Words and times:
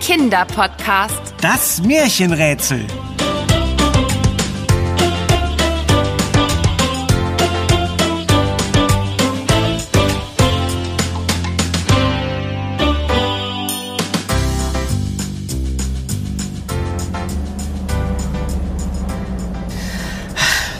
Kinderpodcast. 0.00 1.34
Das 1.40 1.82
Märchenrätsel. 1.82 2.86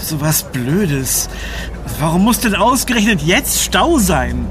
So 0.01 0.21
was 0.21 0.45
Blödes. 0.45 1.29
Warum 1.99 2.25
muss 2.25 2.41
denn 2.41 2.55
ausgerechnet 2.55 3.23
jetzt 3.23 3.63
Stau 3.63 3.99
sein? 3.99 4.46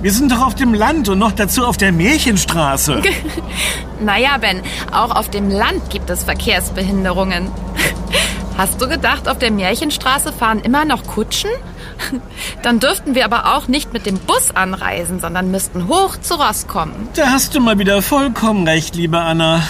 Wir 0.00 0.12
sind 0.12 0.32
doch 0.32 0.40
auf 0.46 0.54
dem 0.54 0.72
Land 0.72 1.08
und 1.08 1.18
noch 1.18 1.32
dazu 1.32 1.64
auf 1.66 1.76
der 1.76 1.92
Märchenstraße. 1.92 3.02
Naja, 3.98 4.36
Ben, 4.36 4.60
auch 4.92 5.10
auf 5.10 5.30
dem 5.30 5.48
Land 5.48 5.88
gibt 5.88 6.10
es 6.10 6.22
Verkehrsbehinderungen. 6.24 7.50
Hast 8.58 8.80
du 8.80 8.88
gedacht, 8.88 9.26
auf 9.26 9.38
der 9.38 9.50
Märchenstraße 9.50 10.34
fahren 10.34 10.60
immer 10.60 10.84
noch 10.84 11.04
Kutschen? 11.06 11.50
Dann 12.62 12.78
dürften 12.78 13.14
wir 13.14 13.24
aber 13.24 13.56
auch 13.56 13.68
nicht 13.68 13.94
mit 13.94 14.04
dem 14.04 14.18
Bus 14.18 14.50
anreisen, 14.54 15.18
sondern 15.20 15.50
müssten 15.50 15.88
hoch 15.88 16.18
zu 16.20 16.34
Ross 16.34 16.66
kommen. 16.66 17.08
Da 17.14 17.28
hast 17.30 17.54
du 17.54 17.60
mal 17.60 17.78
wieder 17.78 18.02
vollkommen 18.02 18.68
recht, 18.68 18.96
liebe 18.96 19.18
Anna. 19.18 19.62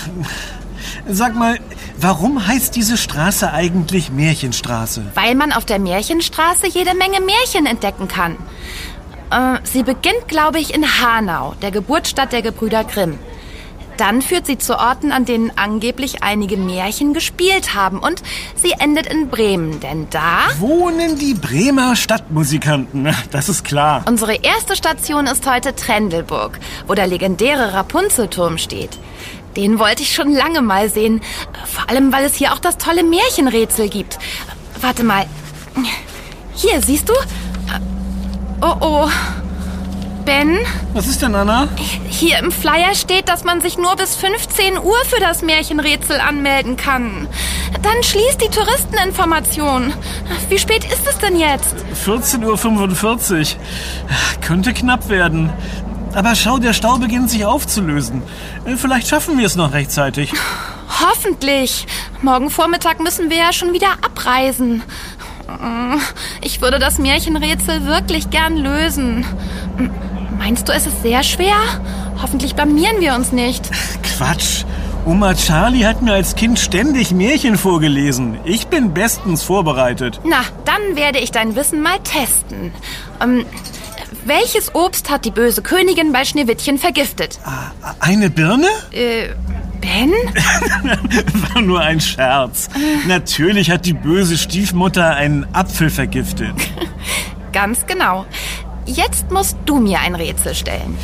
Sag 1.08 1.36
mal, 1.36 1.58
warum 1.98 2.44
heißt 2.44 2.74
diese 2.74 2.96
Straße 2.96 3.52
eigentlich 3.52 4.10
Märchenstraße? 4.10 5.04
Weil 5.14 5.36
man 5.36 5.52
auf 5.52 5.64
der 5.64 5.78
Märchenstraße 5.78 6.66
jede 6.66 6.94
Menge 6.94 7.20
Märchen 7.20 7.66
entdecken 7.66 8.08
kann. 8.08 8.36
Äh, 9.30 9.60
sie 9.62 9.84
beginnt, 9.84 10.26
glaube 10.26 10.58
ich, 10.58 10.74
in 10.74 10.84
Hanau, 10.84 11.54
der 11.62 11.70
Geburtsstadt 11.70 12.32
der 12.32 12.42
Gebrüder 12.42 12.82
Grimm. 12.82 13.20
Dann 13.96 14.20
führt 14.20 14.46
sie 14.46 14.58
zu 14.58 14.78
Orten, 14.78 15.12
an 15.12 15.24
denen 15.24 15.52
angeblich 15.56 16.22
einige 16.22 16.56
Märchen 16.56 17.14
gespielt 17.14 17.74
haben. 17.74 17.98
Und 18.00 18.22
sie 18.56 18.72
endet 18.72 19.06
in 19.06 19.28
Bremen, 19.28 19.78
denn 19.80 20.08
da... 20.10 20.48
Wohnen 20.58 21.18
die 21.18 21.34
Bremer 21.34 21.96
Stadtmusikanten, 21.96 23.14
das 23.30 23.48
ist 23.48 23.64
klar. 23.64 24.04
Unsere 24.06 24.34
erste 24.34 24.76
Station 24.76 25.26
ist 25.26 25.48
heute 25.48 25.74
Trendelburg, 25.74 26.58
wo 26.86 26.94
der 26.94 27.06
legendäre 27.06 27.72
Rapunzelturm 27.72 28.58
steht. 28.58 28.98
Den 29.56 29.78
wollte 29.78 30.02
ich 30.02 30.12
schon 30.14 30.32
lange 30.32 30.60
mal 30.62 30.88
sehen. 30.90 31.22
Vor 31.64 31.88
allem, 31.88 32.12
weil 32.12 32.24
es 32.24 32.34
hier 32.34 32.52
auch 32.52 32.58
das 32.58 32.76
tolle 32.76 33.02
Märchenrätsel 33.02 33.88
gibt. 33.88 34.18
Warte 34.80 35.02
mal. 35.02 35.26
Hier, 36.54 36.80
siehst 36.82 37.08
du? 37.08 37.14
Oh 38.60 38.76
oh. 38.80 39.08
Ben, 40.24 40.58
Was 40.92 41.06
ist 41.06 41.22
denn, 41.22 41.36
Anna? 41.36 41.68
hier 42.08 42.38
im 42.40 42.50
Flyer 42.50 42.96
steht, 42.96 43.28
dass 43.28 43.44
man 43.44 43.60
sich 43.60 43.78
nur 43.78 43.94
bis 43.94 44.16
15 44.16 44.76
Uhr 44.76 44.96
für 45.08 45.20
das 45.20 45.42
Märchenrätsel 45.42 46.18
anmelden 46.18 46.76
kann. 46.76 47.28
Dann 47.82 48.02
schließt 48.02 48.40
die 48.42 48.48
Touristeninformation. 48.48 49.92
Wie 50.48 50.58
spät 50.58 50.84
ist 50.84 51.06
es 51.08 51.18
denn 51.18 51.38
jetzt? 51.38 51.76
14.45 52.04 53.54
Uhr. 53.54 53.60
Könnte 54.40 54.72
knapp 54.74 55.08
werden. 55.08 55.52
Aber 56.16 56.34
schau, 56.34 56.56
der 56.56 56.72
Stau 56.72 56.96
beginnt 56.96 57.28
sich 57.28 57.44
aufzulösen. 57.44 58.22
Vielleicht 58.76 59.06
schaffen 59.06 59.36
wir 59.36 59.44
es 59.44 59.54
noch 59.54 59.74
rechtzeitig. 59.74 60.32
Hoffentlich. 60.88 61.86
Morgen 62.22 62.48
Vormittag 62.48 63.00
müssen 63.00 63.28
wir 63.28 63.36
ja 63.36 63.52
schon 63.52 63.74
wieder 63.74 63.92
abreisen. 64.00 64.82
Ich 66.40 66.62
würde 66.62 66.78
das 66.78 66.96
Märchenrätsel 66.96 67.84
wirklich 67.84 68.30
gern 68.30 68.56
lösen. 68.56 69.26
Meinst 70.38 70.66
du, 70.66 70.72
es 70.72 70.86
ist 70.86 71.02
sehr 71.02 71.22
schwer? 71.22 71.56
Hoffentlich 72.22 72.54
blamieren 72.54 72.98
wir 73.00 73.14
uns 73.14 73.32
nicht. 73.32 73.68
Quatsch. 74.02 74.64
Oma 75.04 75.34
Charlie 75.34 75.84
hat 75.84 76.00
mir 76.00 76.14
als 76.14 76.34
Kind 76.34 76.58
ständig 76.58 77.12
Märchen 77.12 77.58
vorgelesen. 77.58 78.38
Ich 78.44 78.68
bin 78.68 78.94
bestens 78.94 79.42
vorbereitet. 79.42 80.18
Na, 80.24 80.40
dann 80.64 80.96
werde 80.96 81.18
ich 81.18 81.30
dein 81.30 81.54
Wissen 81.56 81.82
mal 81.82 81.98
testen. 82.00 82.72
Ähm, 83.22 83.44
welches 84.24 84.74
Obst 84.74 85.10
hat 85.10 85.24
die 85.24 85.30
böse 85.30 85.62
Königin 85.62 86.12
bei 86.12 86.24
Schneewittchen 86.24 86.78
vergiftet? 86.78 87.38
Eine 88.00 88.30
Birne? 88.30 88.68
Äh, 88.92 89.28
Ben? 89.80 90.12
War 91.54 91.62
nur 91.62 91.80
ein 91.80 92.00
Scherz. 92.00 92.68
Natürlich 93.06 93.70
hat 93.70 93.86
die 93.86 93.92
böse 93.92 94.36
Stiefmutter 94.36 95.14
einen 95.14 95.46
Apfel 95.54 95.90
vergiftet. 95.90 96.54
Ganz 97.52 97.86
genau. 97.86 98.26
Jetzt 98.84 99.30
musst 99.30 99.56
du 99.64 99.78
mir 99.78 100.00
ein 100.00 100.14
Rätsel 100.14 100.54
stellen. 100.54 100.96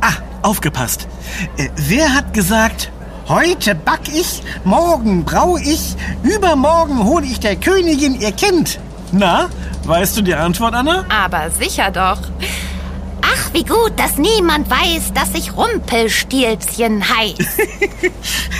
Ah, 0.00 0.12
aufgepasst. 0.42 1.08
Äh, 1.56 1.68
wer 1.76 2.14
hat 2.14 2.32
gesagt, 2.32 2.90
heute 3.28 3.74
back 3.74 4.00
ich, 4.12 4.42
morgen 4.64 5.24
brau 5.24 5.56
ich, 5.56 5.96
übermorgen 6.22 7.04
hole 7.04 7.26
ich 7.26 7.40
der 7.40 7.56
Königin 7.56 8.20
ihr 8.20 8.32
Kind? 8.32 8.78
Na, 9.12 9.48
weißt 9.84 10.16
du 10.16 10.22
die 10.22 10.34
Antwort, 10.34 10.74
Anna? 10.74 11.04
Aber 11.08 11.50
sicher 11.50 11.90
doch. 11.90 12.18
Ach, 13.22 13.52
wie 13.52 13.64
gut, 13.64 13.92
dass 13.96 14.16
niemand 14.16 14.70
weiß, 14.70 15.12
dass 15.12 15.34
ich 15.34 15.56
Rumpelstilzchen 15.56 17.02
heiß. 17.08 17.38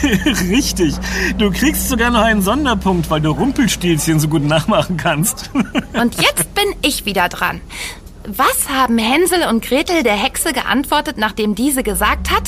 Richtig. 0.51 0.95
Du 1.39 1.51
kriegst 1.51 1.89
sogar 1.89 2.11
noch 2.11 2.23
einen 2.23 2.43
Sonderpunkt, 2.43 3.09
weil 3.11 3.21
du 3.21 3.31
Rumpelstilzchen 3.31 4.21
so 4.21 4.29
gut 4.29 4.45
nachmachen 4.45 4.97
kannst. 4.97 5.51
Und 5.95 6.21
jetzt 6.21 6.55
bin 6.55 6.67
ich 6.83 7.05
wieder 7.07 7.29
dran. 7.29 7.61
Was 8.27 8.69
haben 8.69 8.99
Hänsel 8.99 9.45
und 9.49 9.65
Gretel 9.65 10.03
der 10.03 10.13
Hexe 10.17 10.53
geantwortet, 10.53 11.17
nachdem 11.17 11.55
diese 11.55 11.83
gesagt 11.83 12.31
hat? 12.31 12.43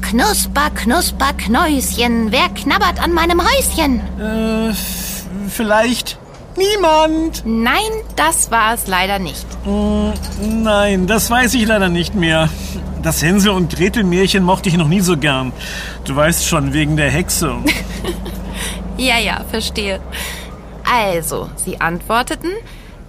Knusper, 0.00 0.70
knusper, 0.74 1.32
Knäuschen, 1.34 2.32
wer 2.32 2.48
knabbert 2.48 3.00
an 3.00 3.12
meinem 3.12 3.40
Häuschen? 3.40 4.00
äh, 4.18 4.74
vielleicht 5.48 6.18
niemand. 6.56 7.42
Nein, 7.44 7.90
das 8.16 8.50
war 8.50 8.74
es 8.74 8.86
leider 8.86 9.18
nicht. 9.18 9.46
Nein, 10.40 11.06
das 11.06 11.30
weiß 11.30 11.54
ich 11.54 11.66
leider 11.66 11.88
nicht 11.88 12.14
mehr. 12.14 12.48
Das 13.02 13.22
Hänsel- 13.22 13.52
und 13.52 13.74
Gretel-Märchen 13.74 14.44
mochte 14.44 14.68
ich 14.68 14.76
noch 14.76 14.88
nie 14.88 15.00
so 15.00 15.16
gern. 15.16 15.52
Du 16.04 16.14
weißt 16.14 16.46
schon, 16.46 16.72
wegen 16.72 16.96
der 16.96 17.10
Hexe. 17.10 17.54
Ja, 18.98 19.18
ja, 19.18 19.40
verstehe. 19.50 20.00
Also, 20.84 21.48
sie 21.56 21.80
antworteten, 21.80 22.50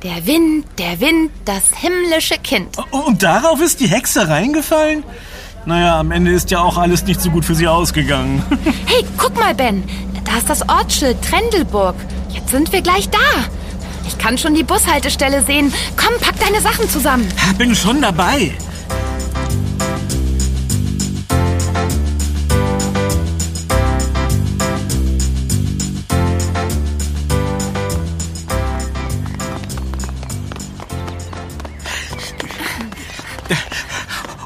der 0.02 0.26
Wind, 0.26 0.66
der 0.80 1.00
Wind, 1.02 1.30
das 1.46 1.64
himmlische 1.76 2.36
Kind. 2.42 2.78
Und 2.90 3.22
darauf 3.22 3.62
ist 3.62 3.80
die 3.80 3.88
Hexe 3.88 4.28
reingefallen? 4.28 5.04
Naja, 5.66 6.00
am 6.00 6.12
Ende 6.12 6.32
ist 6.32 6.52
ja 6.52 6.62
auch 6.62 6.78
alles 6.78 7.06
nicht 7.06 7.22
so 7.22 7.30
gut 7.30 7.46
für 7.46 7.54
sie 7.54 7.68
ausgegangen. 7.68 8.42
Hey, 8.86 9.06
guck 9.18 9.38
mal, 9.38 9.54
Ben. 9.54 9.84
Da 10.26 10.38
ist 10.38 10.50
das 10.50 10.68
Ortsschild 10.68 11.22
Trendelburg. 11.22 11.96
Jetzt 12.30 12.50
sind 12.50 12.72
wir 12.72 12.82
gleich 12.82 13.10
da. 13.10 13.20
Ich 14.08 14.18
kann 14.18 14.38
schon 14.38 14.54
die 14.56 14.64
Bushaltestelle 14.64 15.44
sehen. 15.44 15.74
Komm, 15.96 16.14
pack 16.20 16.40
deine 16.40 16.62
Sachen 16.62 16.90
zusammen. 16.90 17.28
Bin 17.58 17.76
schon 17.76 18.02
dabei. 18.02 18.54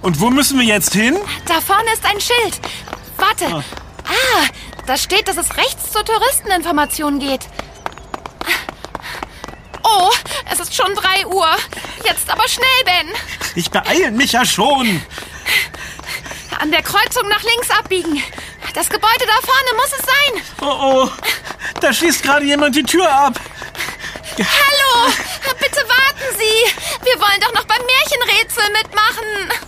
Und 0.07 0.21
wo 0.21 0.29
müssen 0.29 0.57
wir 0.57 0.65
jetzt 0.65 0.93
hin? 0.93 1.17
Da 1.47 1.59
vorne 1.59 1.91
ist 1.91 2.05
ein 2.05 2.21
Schild. 2.21 2.61
Warte. 3.17 3.63
Ah, 4.05 4.45
da 4.87 4.97
steht, 4.97 5.27
dass 5.27 5.37
es 5.37 5.57
rechts 5.57 5.91
zur 5.91 6.03
Touristeninformation 6.03 7.19
geht. 7.19 7.41
Oh, 9.83 10.11
es 10.51 10.59
ist 10.59 10.73
schon 10.73 10.93
3 10.95 11.27
Uhr. 11.27 11.49
Jetzt 12.03 12.29
aber 12.29 12.47
schnell, 12.47 12.65
Ben. 12.85 13.07
Ich 13.55 13.69
beeile 13.69 14.11
mich 14.11 14.31
ja 14.31 14.45
schon. 14.45 15.01
An 16.59 16.71
der 16.71 16.81
Kreuzung 16.81 17.27
nach 17.27 17.43
links 17.43 17.69
abbiegen. 17.69 18.23
Das 18.73 18.89
Gebäude 18.89 19.25
da 19.25 19.33
vorne 19.45 19.73
muss 19.75 19.91
es 19.97 20.05
sein. 20.05 20.43
Oh 20.61 21.05
oh, 21.05 21.09
da 21.81 21.93
schließt 21.93 22.23
gerade 22.23 22.45
jemand 22.45 22.75
die 22.75 22.83
Tür 22.83 23.09
ab. 23.11 23.39
Hallo, 24.37 25.11
bitte 25.59 25.81
warten 25.87 26.37
Sie. 26.37 27.05
Wir 27.05 27.19
wollen 27.19 27.41
doch 27.41 27.53
noch 27.53 27.65
beim 27.65 27.81
Märchenrätsel 27.85 28.63
mitmachen. 28.71 29.66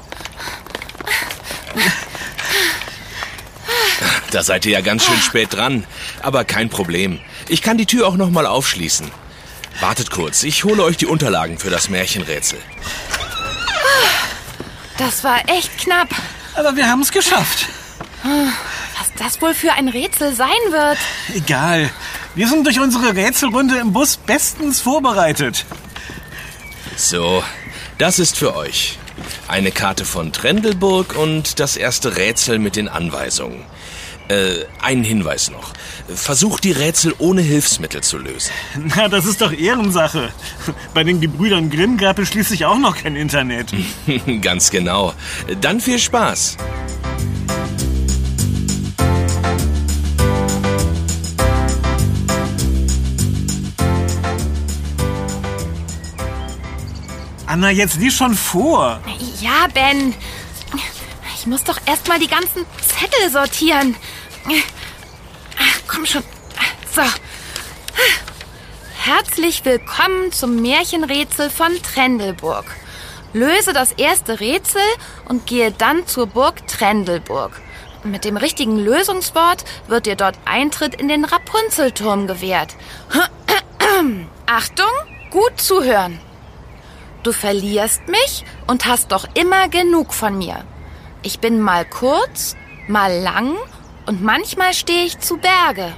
Da 4.31 4.44
seid 4.44 4.66
ihr 4.66 4.74
ja 4.74 4.81
ganz 4.81 5.04
schön 5.06 5.20
spät 5.20 5.54
dran. 5.54 5.86
Aber 6.22 6.44
kein 6.44 6.70
Problem. 6.70 7.20
Ich 7.48 7.62
kann 7.62 7.78
die 7.78 7.86
Tür 7.86 8.08
auch 8.08 8.16
noch 8.16 8.30
mal 8.30 8.46
aufschließen. 8.46 9.10
Wartet 9.80 10.12
kurz, 10.12 10.44
ich 10.44 10.64
hole 10.66 10.84
euch 10.84 10.98
die 10.98 11.06
Unterlagen 11.06 11.58
für 11.58 11.70
das 11.70 11.90
Märchenrätsel. 11.90 12.60
Das 14.98 15.24
war 15.24 15.38
echt 15.48 15.78
knapp. 15.78 16.10
Aber 16.56 16.76
wir 16.76 16.88
haben 16.88 17.02
es 17.02 17.12
geschafft. 17.12 17.68
Was 18.24 19.14
das 19.18 19.42
wohl 19.42 19.54
für 19.54 19.72
ein 19.72 19.88
Rätsel 19.88 20.34
sein 20.36 20.50
wird. 20.70 20.98
Egal. 21.34 21.90
Wir 22.36 22.48
sind 22.48 22.66
durch 22.66 22.80
unsere 22.80 23.16
Rätselrunde 23.16 23.78
im 23.78 23.94
Bus 23.94 24.18
bestens 24.18 24.81
vorbereitet. 24.81 25.66
So, 26.98 27.44
das 27.98 28.20
ist 28.20 28.38
für 28.38 28.56
euch. 28.56 28.98
Eine 29.48 29.72
Karte 29.72 30.06
von 30.06 30.34
Trendelburg 30.34 31.16
und 31.16 31.60
das 31.60 31.78
erste 31.78 32.18
Rätsel 32.18 32.60
mit 32.60 32.76
den 32.76 32.90
Anweisungen. 32.90 33.66
Äh, 34.30 34.66
einen 34.80 35.04
Hinweis 35.04 35.50
noch. 35.50 35.74
Versuch 36.08 36.60
die 36.60 36.72
Rätsel 36.72 37.16
ohne 37.18 37.42
Hilfsmittel 37.42 38.02
zu 38.02 38.20
lösen. 38.20 38.52
Na, 38.96 39.08
das 39.08 39.26
ist 39.26 39.42
doch 39.42 39.52
Ehrensache. 39.52 40.30
Bei 40.94 41.04
den 41.04 41.20
Gebrüdern 41.20 41.72
Grimm 41.72 41.98
gab 41.98 42.20
es 42.20 42.28
schließlich 42.28 42.66
auch 42.66 42.78
noch 42.78 42.98
kein 42.98 43.16
Internet. 43.16 43.74
Ganz 44.42 44.70
genau. 44.70 45.14
Dann 45.62 45.81
viel 45.81 45.98
Spaß. 45.98 46.58
Anna, 57.48 57.72
jetzt 57.72 57.98
lies 57.98 58.14
schon 58.14 58.36
vor. 58.36 59.02
Ja, 59.42 59.66
Ben. 59.74 60.14
Ich 61.36 61.48
muss 61.48 61.64
doch 61.64 61.80
erst 61.88 62.08
mal 62.08 62.20
die 62.20 62.28
ganzen 62.28 62.64
Zettel 62.80 63.31
sortieren. 63.31 63.96
Ach, 64.46 65.82
komm 65.88 66.06
schon. 66.06 66.24
So. 66.94 67.02
Herzlich 68.98 69.66
willkommen 69.66 70.32
zum 70.32 70.62
Märchenrätsel 70.62 71.50
von 71.50 71.72
Trendelburg. 71.82 72.66
Löse 73.34 73.74
das 73.74 73.92
erste 73.94 74.40
Rätsel 74.40 74.82
und 75.28 75.46
gehe 75.46 75.72
dann 75.72 76.08
zur 76.08 76.28
Burg 76.28 76.68
Trendelburg. 76.68 77.52
Mit 78.04 78.24
dem 78.24 78.38
richtigen 78.38 78.80
Lösungswort 78.80 79.66
wird 79.88 80.06
dir 80.06 80.16
dort 80.16 80.36
Eintritt 80.46 80.96
in 80.96 81.10
den 81.10 81.26
Rapunzelturm 81.26 82.28
gewährt. 82.28 82.76
Achtung, 84.46 84.92
gut 85.32 85.60
zuhören. 85.60 86.20
Du 87.24 87.34
verlierst 87.34 88.08
mich 88.08 88.46
und 88.68 88.86
hast 88.86 89.12
doch 89.12 89.28
immer 89.34 89.68
genug 89.68 90.14
von 90.14 90.38
mir. 90.38 90.64
Ich 91.22 91.40
bin 91.40 91.60
mal 91.60 91.84
kurz, 91.84 92.56
mal 92.88 93.14
lang 93.20 93.58
und 94.06 94.22
manchmal 94.24 94.74
stehe 94.74 95.06
ich 95.06 95.19
zu 95.19 95.38
Berge. 95.38 95.94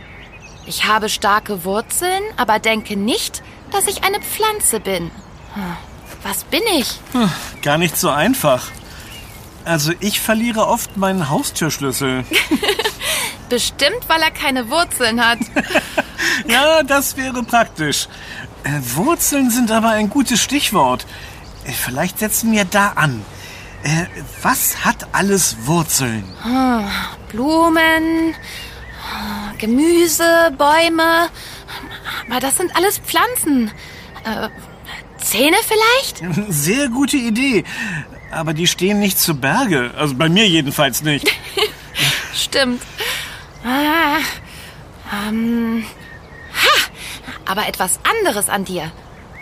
Ich 0.65 0.86
habe 0.86 1.09
starke 1.09 1.63
Wurzeln, 1.65 2.21
aber 2.38 2.59
denke 2.59 2.95
nicht, 2.95 3.42
dass 3.71 3.88
ich 3.88 4.03
eine 4.03 4.19
Pflanze 4.19 4.80
bin. 4.80 5.12
Hm, 5.53 5.77
Was 6.24 6.44
bin 6.45 6.62
ich? 6.77 6.88
Hm, 7.13 7.31
Gar 7.62 7.77
nicht 7.77 7.98
so 7.98 8.09
einfach. 8.09 8.68
Also 9.65 9.92
ich 10.00 10.19
verliere 10.19 10.68
oft 10.68 10.98
meinen 10.98 11.30
Haustürschlüssel. 11.30 12.24
Bestimmt, 13.50 14.07
weil 14.07 14.21
er 14.21 14.31
keine 14.31 14.69
Wurzeln 14.69 15.25
hat. 15.25 15.39
Ja, 16.47 16.81
das 16.83 17.18
wäre 17.18 17.44
praktisch. 17.44 18.07
Äh, 18.63 18.80
Wurzeln 18.95 19.50
sind 19.50 19.69
aber 19.71 19.89
ein 19.89 20.09
gutes 20.09 20.42
Stichwort. 20.42 21.06
Äh, 21.65 21.71
vielleicht 21.71 22.19
setzen 22.19 22.51
wir 22.51 22.63
da 22.65 22.94
an. 22.95 23.24
Äh, 23.83 24.06
was 24.42 24.86
hat 24.86 25.07
alles 25.13 25.56
Wurzeln? 25.66 26.24
Blumen, 27.31 28.36
Gemüse, 29.57 30.54
Bäume. 30.57 31.30
Aber 32.30 32.39
das 32.39 32.57
sind 32.57 32.75
alles 32.75 33.00
Pflanzen. 33.00 33.72
Äh, 34.24 34.50
Zähne 35.18 35.57
vielleicht? 35.66 36.24
Sehr 36.50 36.89
gute 36.89 37.18
Idee. 37.18 37.63
Aber 38.31 38.54
die 38.54 38.68
stehen 38.68 39.00
nicht 39.00 39.19
zu 39.19 39.36
Berge. 39.36 39.94
Also 39.98 40.16
bei 40.16 40.30
mir 40.30 40.48
jedenfalls 40.48 41.04
nicht. 41.04 41.28
Stimmt. 42.33 42.81
Ah, 43.63 44.18
ähm, 45.28 45.86
ha, 46.54 47.51
aber 47.51 47.68
etwas 47.68 48.00
anderes 48.04 48.50
an 48.50 48.66
dir. 48.66 48.92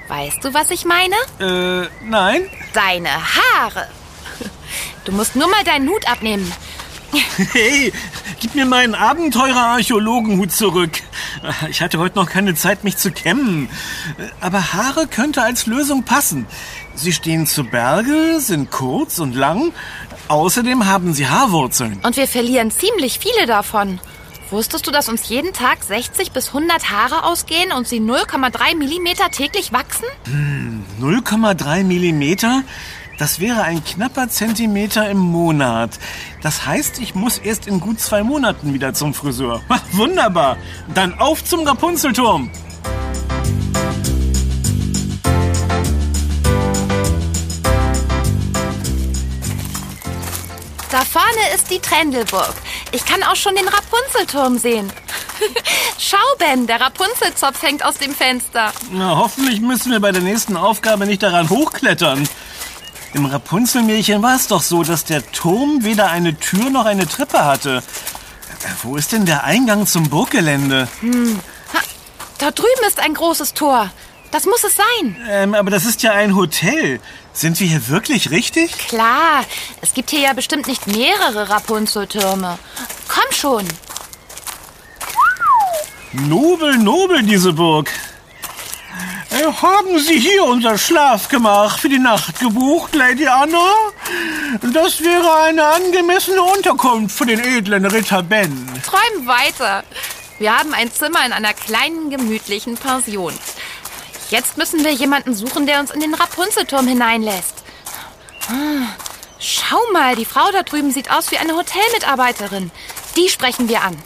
Weißt 0.07 0.43
du, 0.43 0.53
was 0.53 0.71
ich 0.71 0.85
meine? 0.85 1.15
Äh, 1.39 1.87
nein? 2.03 2.49
Deine 2.73 3.09
Haare. 3.09 3.87
Du 5.09 5.15
musst 5.15 5.35
nur 5.35 5.49
mal 5.49 5.63
deinen 5.63 5.89
Hut 5.89 6.07
abnehmen. 6.07 6.51
Hey, 7.51 7.91
gib 8.39 8.53
mir 8.53 8.67
meinen 8.67 8.93
Abenteurer-Archäologenhut 8.93 10.51
zurück. 10.51 10.91
Ich 11.67 11.81
hatte 11.81 11.97
heute 11.97 12.19
noch 12.19 12.29
keine 12.29 12.53
Zeit, 12.53 12.83
mich 12.83 12.95
zu 12.95 13.09
kämmen. 13.09 13.69
Aber 14.39 14.73
Haare 14.73 15.07
könnte 15.07 15.41
als 15.41 15.65
Lösung 15.65 16.03
passen. 16.03 16.45
Sie 16.93 17.11
stehen 17.11 17.47
zu 17.47 17.63
Berge, 17.63 18.39
sind 18.39 18.69
kurz 18.69 19.17
und 19.17 19.33
lang. 19.33 19.73
Außerdem 20.27 20.85
haben 20.85 21.15
sie 21.15 21.27
Haarwurzeln. 21.27 21.99
Und 22.03 22.15
wir 22.15 22.27
verlieren 22.27 22.69
ziemlich 22.69 23.17
viele 23.17 23.47
davon. 23.47 23.99
Wusstest 24.51 24.85
du, 24.85 24.91
dass 24.91 25.09
uns 25.09 25.27
jeden 25.27 25.53
Tag 25.53 25.83
60 25.83 26.33
bis 26.33 26.49
100 26.49 26.91
Haare 26.91 27.23
ausgehen 27.23 27.71
und 27.71 27.87
sie 27.87 27.99
0,3 27.99 28.77
Millimeter 28.77 29.31
täglich 29.31 29.73
wachsen? 29.73 30.05
0,3 31.01 31.83
Millimeter? 31.83 32.61
Das 33.19 33.41
wäre 33.41 33.63
ein 33.63 33.83
knapper 33.83 34.29
Zentimeter 34.29 35.09
im 35.09 35.17
Monat. 35.17 35.99
Das 36.41 36.65
heißt, 36.65 36.99
ich 36.99 37.15
muss 37.15 37.37
erst 37.37 37.67
in 37.67 37.81
gut 37.81 37.99
zwei 37.99 38.23
Monaten 38.23 38.73
wieder 38.73 38.93
zum 38.93 39.13
Friseur. 39.13 39.61
Ha, 39.69 39.81
wunderbar. 39.91 40.55
Dann 40.95 41.19
auf 41.19 41.43
zum 41.43 41.67
Rapunzelturm. 41.67 42.49
Da 50.89 51.01
vorne 51.01 51.53
ist 51.53 51.69
die 51.69 51.79
Trendelburg. 51.79 52.55
Ich 52.93 53.05
kann 53.05 53.21
auch 53.23 53.35
schon 53.35 53.53
den 53.53 53.67
Rapunzelturm 53.67 54.57
sehen. 54.57 54.89
Schau, 55.99 56.17
Ben, 56.39 56.67
der 56.67 56.79
Rapunzelzopf 56.79 57.61
hängt 57.63 57.83
aus 57.83 57.97
dem 57.97 58.15
Fenster. 58.15 58.71
Na, 58.91 59.17
hoffentlich 59.17 59.59
müssen 59.59 59.91
wir 59.91 59.99
bei 59.99 60.13
der 60.13 60.21
nächsten 60.21 60.55
Aufgabe 60.55 61.05
nicht 61.05 61.21
daran 61.21 61.49
hochklettern. 61.49 62.27
Im 63.13 63.25
Rapunzelmärchen 63.25 64.21
war 64.21 64.35
es 64.35 64.47
doch 64.47 64.61
so, 64.61 64.83
dass 64.83 65.03
der 65.03 65.25
Turm 65.31 65.83
weder 65.83 66.09
eine 66.11 66.37
Tür 66.37 66.69
noch 66.69 66.85
eine 66.85 67.07
Treppe 67.07 67.43
hatte. 67.43 67.77
Äh, 67.77 68.67
Wo 68.83 68.95
ist 68.97 69.11
denn 69.11 69.25
der 69.25 69.43
Eingang 69.43 69.87
zum 69.87 70.09
Burggelände? 70.09 70.87
Ha, 71.03 71.79
da 72.37 72.51
drüben 72.51 72.87
ist 72.87 72.99
ein 72.99 73.13
großes 73.13 73.53
Tor. 73.53 73.89
Das 74.31 74.45
muss 74.45 74.63
es 74.63 74.75
sein. 74.75 75.17
Ähm, 75.27 75.55
aber 75.55 75.71
das 75.71 75.85
ist 75.85 76.03
ja 76.03 76.11
ein 76.11 76.35
Hotel. 76.35 77.01
Sind 77.33 77.59
wir 77.59 77.67
hier 77.67 77.87
wirklich 77.87 78.29
richtig? 78.29 78.77
Klar, 78.77 79.43
es 79.81 79.93
gibt 79.93 80.11
hier 80.11 80.19
ja 80.19 80.33
bestimmt 80.33 80.67
nicht 80.67 80.85
mehrere 80.85 81.49
Rapunzeltürme. 81.49 82.59
Komm 83.07 83.31
schon. 83.31 83.65
Nobel, 86.11 86.77
nobel, 86.77 87.23
diese 87.23 87.53
Burg. 87.53 87.91
Äh, 89.39 89.51
haben 89.61 89.99
Sie 89.99 90.19
hier 90.19 90.43
unser 90.43 90.77
Schlafgemach 90.77 91.79
für 91.79 91.89
die 91.89 91.99
Nacht 91.99 92.39
gebucht, 92.39 92.93
Lady 92.95 93.27
Anna? 93.27 93.71
Das 94.73 95.01
wäre 95.01 95.33
eine 95.43 95.65
angemessene 95.65 96.41
Unterkunft 96.41 97.17
für 97.17 97.25
den 97.25 97.39
edlen 97.39 97.85
Ritter 97.85 98.23
Ben. 98.23 98.67
Träum 98.83 99.27
weiter. 99.27 99.83
Wir 100.39 100.57
haben 100.57 100.73
ein 100.73 100.91
Zimmer 100.91 101.25
in 101.25 101.33
einer 101.33 101.53
kleinen, 101.53 102.09
gemütlichen 102.09 102.75
Pension. 102.75 103.33
Jetzt 104.29 104.57
müssen 104.57 104.83
wir 104.83 104.91
jemanden 104.91 105.33
suchen, 105.35 105.65
der 105.65 105.79
uns 105.79 105.91
in 105.91 105.99
den 105.99 106.13
Rapunzelturm 106.13 106.87
hineinlässt. 106.87 107.55
Ah, 108.47 108.87
Schau 109.39 109.79
mal, 109.93 110.15
die 110.15 110.25
Frau 110.25 110.51
da 110.51 110.63
drüben 110.63 110.91
sieht 110.91 111.11
aus 111.11 111.31
wie 111.31 111.37
eine 111.37 111.55
Hotelmitarbeiterin. 111.55 112.71
Die 113.15 113.29
sprechen 113.29 113.69
wir 113.69 113.81
an. 113.81 113.97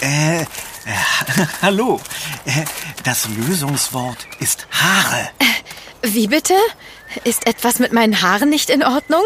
Äh, 0.00 0.44
äh, 0.90 1.46
hallo. 1.62 2.00
Äh, 2.44 2.64
das 3.04 3.28
Lösungswort 3.28 4.26
ist 4.38 4.66
Haare. 4.70 5.30
Wie 6.02 6.26
bitte? 6.26 6.54
Ist 7.24 7.46
etwas 7.46 7.78
mit 7.78 7.92
meinen 7.92 8.22
Haaren 8.22 8.50
nicht 8.50 8.70
in 8.70 8.84
Ordnung? 8.84 9.22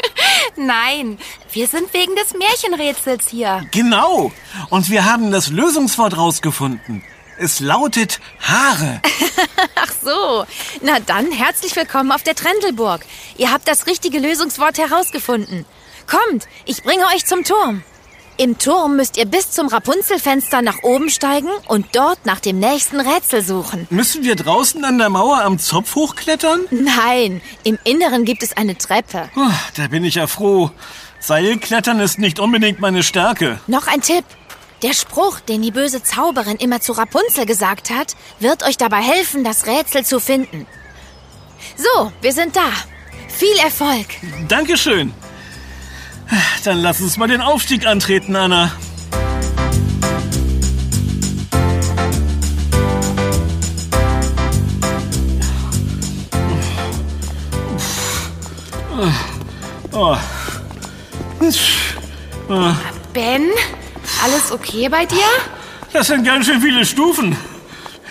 Nein, 0.56 1.18
wir 1.52 1.66
sind 1.66 1.92
wegen 1.94 2.14
des 2.14 2.34
Märchenrätsels 2.34 3.28
hier. 3.28 3.66
Genau. 3.70 4.32
Und 4.68 4.90
wir 4.90 5.04
haben 5.04 5.30
das 5.30 5.48
Lösungswort 5.48 6.16
rausgefunden. 6.16 7.02
Es 7.38 7.60
lautet 7.60 8.20
Haare. 8.40 9.00
Ach 9.74 9.92
so. 10.02 10.44
Na 10.82 11.00
dann, 11.00 11.32
herzlich 11.32 11.74
willkommen 11.74 12.12
auf 12.12 12.22
der 12.22 12.34
Trendelburg. 12.34 13.04
Ihr 13.38 13.50
habt 13.50 13.66
das 13.66 13.86
richtige 13.86 14.18
Lösungswort 14.18 14.78
herausgefunden. 14.78 15.64
Kommt, 16.06 16.46
ich 16.66 16.82
bringe 16.82 17.06
euch 17.06 17.24
zum 17.24 17.44
Turm. 17.44 17.82
Im 18.38 18.58
Turm 18.58 18.96
müsst 18.96 19.18
ihr 19.18 19.26
bis 19.26 19.50
zum 19.50 19.68
Rapunzelfenster 19.68 20.62
nach 20.62 20.82
oben 20.82 21.10
steigen 21.10 21.50
und 21.68 21.86
dort 21.92 22.24
nach 22.24 22.40
dem 22.40 22.58
nächsten 22.58 22.98
Rätsel 23.00 23.42
suchen. 23.42 23.86
Müssen 23.90 24.24
wir 24.24 24.36
draußen 24.36 24.84
an 24.84 24.98
der 24.98 25.10
Mauer 25.10 25.42
am 25.42 25.58
Zopf 25.58 25.94
hochklettern? 25.94 26.62
Nein, 26.70 27.42
im 27.62 27.78
Inneren 27.84 28.24
gibt 28.24 28.42
es 28.42 28.56
eine 28.56 28.76
Treppe. 28.76 29.28
Oh, 29.36 29.50
da 29.76 29.88
bin 29.88 30.04
ich 30.04 30.14
ja 30.14 30.26
froh. 30.26 30.70
Seilklettern 31.20 32.00
ist 32.00 32.18
nicht 32.18 32.40
unbedingt 32.40 32.80
meine 32.80 33.02
Stärke. 33.02 33.60
Noch 33.66 33.86
ein 33.86 34.00
Tipp. 34.00 34.24
Der 34.82 34.94
Spruch, 34.94 35.38
den 35.38 35.62
die 35.62 35.70
böse 35.70 36.02
Zauberin 36.02 36.56
immer 36.56 36.80
zu 36.80 36.92
Rapunzel 36.92 37.46
gesagt 37.46 37.90
hat, 37.90 38.16
wird 38.40 38.64
euch 38.64 38.76
dabei 38.76 39.00
helfen, 39.00 39.44
das 39.44 39.66
Rätsel 39.66 40.04
zu 40.04 40.18
finden. 40.18 40.66
So, 41.76 42.10
wir 42.20 42.32
sind 42.32 42.56
da. 42.56 42.68
Viel 43.28 43.56
Erfolg. 43.62 44.06
Dankeschön. 44.48 45.14
Dann 46.64 46.78
lass 46.78 47.00
uns 47.00 47.16
mal 47.16 47.28
den 47.28 47.40
Aufstieg 47.40 47.86
antreten, 47.86 48.36
Anna. 48.36 48.72
Ben, 63.12 63.50
alles 64.22 64.50
okay 64.52 64.88
bei 64.88 65.04
dir? 65.04 65.18
Das 65.92 66.06
sind 66.06 66.24
ganz 66.24 66.46
schön 66.46 66.60
viele 66.60 66.86
Stufen. 66.86 67.36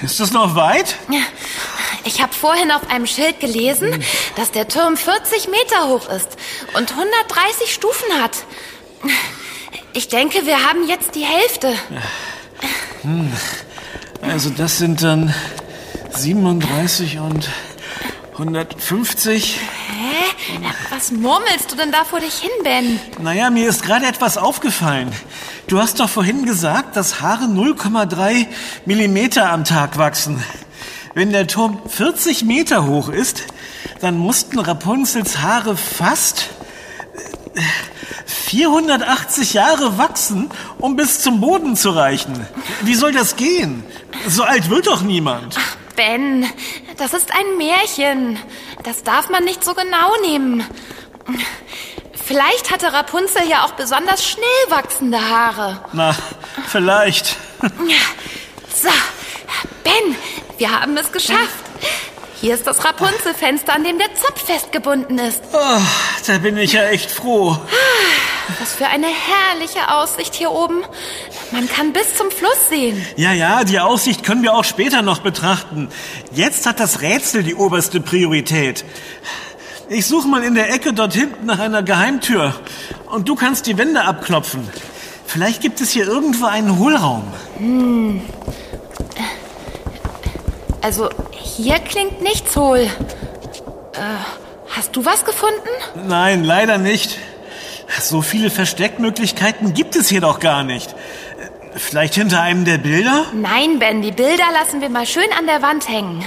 Ist 0.02 0.20
das 0.20 0.32
noch 0.32 0.56
weit? 0.56 0.96
Ja. 1.10 1.22
Ich 2.04 2.22
habe 2.22 2.34
vorhin 2.34 2.72
auf 2.72 2.90
einem 2.90 3.06
Schild 3.06 3.40
gelesen, 3.40 4.04
dass 4.36 4.52
der 4.52 4.68
Turm 4.68 4.98
40 4.98 5.50
Meter 5.50 5.88
hoch 5.88 6.10
ist 6.10 6.30
und 6.76 6.92
130 6.92 7.74
Stufen 7.74 8.22
hat. 8.22 8.32
Ich 9.94 10.08
denke, 10.08 10.46
wir 10.46 10.68
haben 10.68 10.88
jetzt 10.88 11.16
die 11.16 11.26
Hälfte. 11.26 11.74
Also 14.22 14.50
das 14.50 14.78
sind 14.78 15.04
dann 15.04 15.34
37 16.12 17.20
und 17.20 17.50
150. 18.34 19.60
Hä? 19.60 20.60
Was 20.90 21.12
murmelst 21.12 21.72
du 21.72 21.76
denn 21.76 21.92
da 21.92 22.04
vor 22.04 22.20
dich 22.20 22.36
hin, 22.40 22.50
Ben? 22.64 23.00
Naja, 23.20 23.50
mir 23.50 23.70
ist 23.70 23.84
gerade 23.84 24.08
etwas 24.08 24.38
aufgefallen. 24.38 25.12
Du 25.68 25.80
hast 25.80 26.00
doch 26.00 26.10
vorhin 26.10 26.46
gesagt, 26.46 26.96
dass 26.96 27.22
Haare 27.22 27.46
0,3 27.46 28.48
Millimeter 28.86 29.52
am 29.52 29.64
Tag 29.64 29.98
wachsen. 29.98 30.44
Wenn 31.14 31.32
der 31.32 31.48
Turm 31.48 31.82
40 31.88 32.44
Meter 32.46 32.86
hoch 32.86 33.10
ist, 33.10 33.44
dann 34.00 34.18
mussten 34.18 34.60
Rapunzels 34.60 35.40
Haare 35.40 35.76
fast 35.76 36.50
äh, 37.54 37.62
480 38.26 39.54
Jahre 39.54 39.98
wachsen, 39.98 40.50
um 40.80 40.96
bis 40.96 41.22
zum 41.22 41.42
Boden 41.42 41.76
zu 41.76 41.90
reichen. 41.90 42.46
Wie 42.82 42.96
soll 42.96 43.12
das 43.12 43.36
gehen? 43.36 43.84
So 44.28 44.44
alt 44.44 44.70
wird 44.70 44.88
doch 44.88 45.02
niemand. 45.02 45.58
Ben, 45.96 46.46
das 46.98 47.14
ist 47.14 47.32
ein 47.32 47.58
Märchen. 47.58 48.40
Das 48.84 49.04
darf 49.04 49.30
man 49.30 49.44
nicht 49.44 49.64
so 49.64 49.74
genau 49.74 50.16
nehmen. 50.22 50.64
Vielleicht 52.14 52.72
hatte 52.72 52.94
Rapunzel 52.94 53.48
ja 53.50 53.66
auch 53.66 53.74
besonders 53.74 54.26
schnell 54.26 54.46
wachsende 54.70 55.20
Haare. 55.20 55.84
Na, 55.92 56.16
vielleicht. 56.68 57.36
So, 58.74 58.90
Ben, 59.84 60.16
wir 60.62 60.80
haben 60.80 60.96
es 60.96 61.12
geschafft. 61.12 61.66
Hier 62.40 62.54
ist 62.54 62.68
das 62.68 62.86
Rapunzelfenster, 62.86 63.74
an 63.74 63.84
dem 63.84 63.98
der 63.98 64.14
Zopf 64.14 64.46
festgebunden 64.46 65.18
ist. 65.18 65.42
Oh, 65.54 65.82
da 66.28 66.38
bin 66.38 66.56
ich 66.56 66.74
ja 66.74 66.84
echt 66.84 67.10
froh. 67.10 67.58
Was 68.60 68.76
für 68.76 68.86
eine 68.86 69.08
herrliche 69.08 69.92
Aussicht 69.92 70.36
hier 70.36 70.52
oben. 70.52 70.84
Man 71.50 71.68
kann 71.68 71.94
bis 71.94 72.14
zum 72.14 72.30
Fluss 72.30 72.70
sehen. 72.70 73.04
Ja, 73.16 73.34
ja, 73.34 73.64
die 73.64 73.80
Aussicht 73.80 74.24
können 74.24 74.44
wir 74.44 74.54
auch 74.54 74.64
später 74.64 75.02
noch 75.02 75.20
betrachten. 75.20 75.90
Jetzt 76.32 76.68
hat 76.68 76.80
das 76.80 77.02
Rätsel 77.02 77.42
die 77.42 77.56
oberste 77.56 78.00
Priorität. 78.00 78.86
Ich 79.90 80.06
suche 80.06 80.28
mal 80.28 80.44
in 80.44 80.54
der 80.54 80.72
Ecke 80.72 80.94
dort 80.94 81.16
hinten 81.16 81.48
nach 81.48 81.58
einer 81.58 81.82
Geheimtür. 81.82 82.54
Und 83.08 83.28
du 83.28 83.34
kannst 83.34 83.66
die 83.66 83.80
Wände 83.80 84.04
abklopfen. 84.04 84.70
Vielleicht 85.26 85.62
gibt 85.62 85.82
es 85.82 85.90
hier 85.90 86.06
irgendwo 86.06 86.46
einen 86.46 86.78
Hohlraum. 86.78 87.34
Also, 90.82 91.10
hier 91.32 91.80
klingt 91.80 92.22
nichts 92.22 92.56
hohl. 92.56 92.80
Äh, 92.80 92.90
hast 94.70 94.96
du 94.96 95.06
was 95.06 95.26
gefunden? 95.26 95.70
Nein, 96.08 96.44
leider 96.44 96.78
nicht. 96.78 97.18
So 98.00 98.22
viele 98.22 98.50
Versteckmöglichkeiten 98.50 99.74
gibt 99.74 99.96
es 99.96 100.08
hier 100.10 100.22
doch 100.22 100.40
gar 100.40 100.64
nicht. 100.64 100.96
Vielleicht 101.76 102.16
hinter 102.16 102.42
einem 102.42 102.66
der 102.66 102.78
Bilder? 102.78 103.26
Nein, 103.34 103.80
Ben, 103.80 104.02
die 104.02 104.12
Bilder 104.12 104.46
lassen 104.54 104.82
wir 104.82 104.90
mal 104.90 105.06
schön 105.06 105.28
an 105.38 105.46
der 105.46 105.62
Wand 105.62 105.88
hängen. 105.88 106.26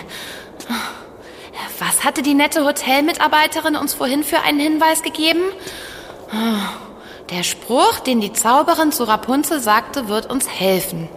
Was 1.79 2.05
hatte 2.05 2.23
die 2.23 2.35
nette 2.35 2.65
Hotelmitarbeiterin 2.65 3.77
uns 3.77 3.95
vorhin 3.95 4.25
für 4.25 4.41
einen 4.41 4.61
Hinweis 4.61 5.03
gegeben? 5.03 5.43
Der 7.31 7.43
Spruch, 7.43 8.01
den 8.01 8.21
die 8.21 8.33
Zauberin 8.33 8.93
zu 8.93 9.05
Rapunzel 9.05 9.61
sagte, 9.61 10.09
wird 10.09 10.31
uns 10.31 10.49
helfen. 10.49 11.09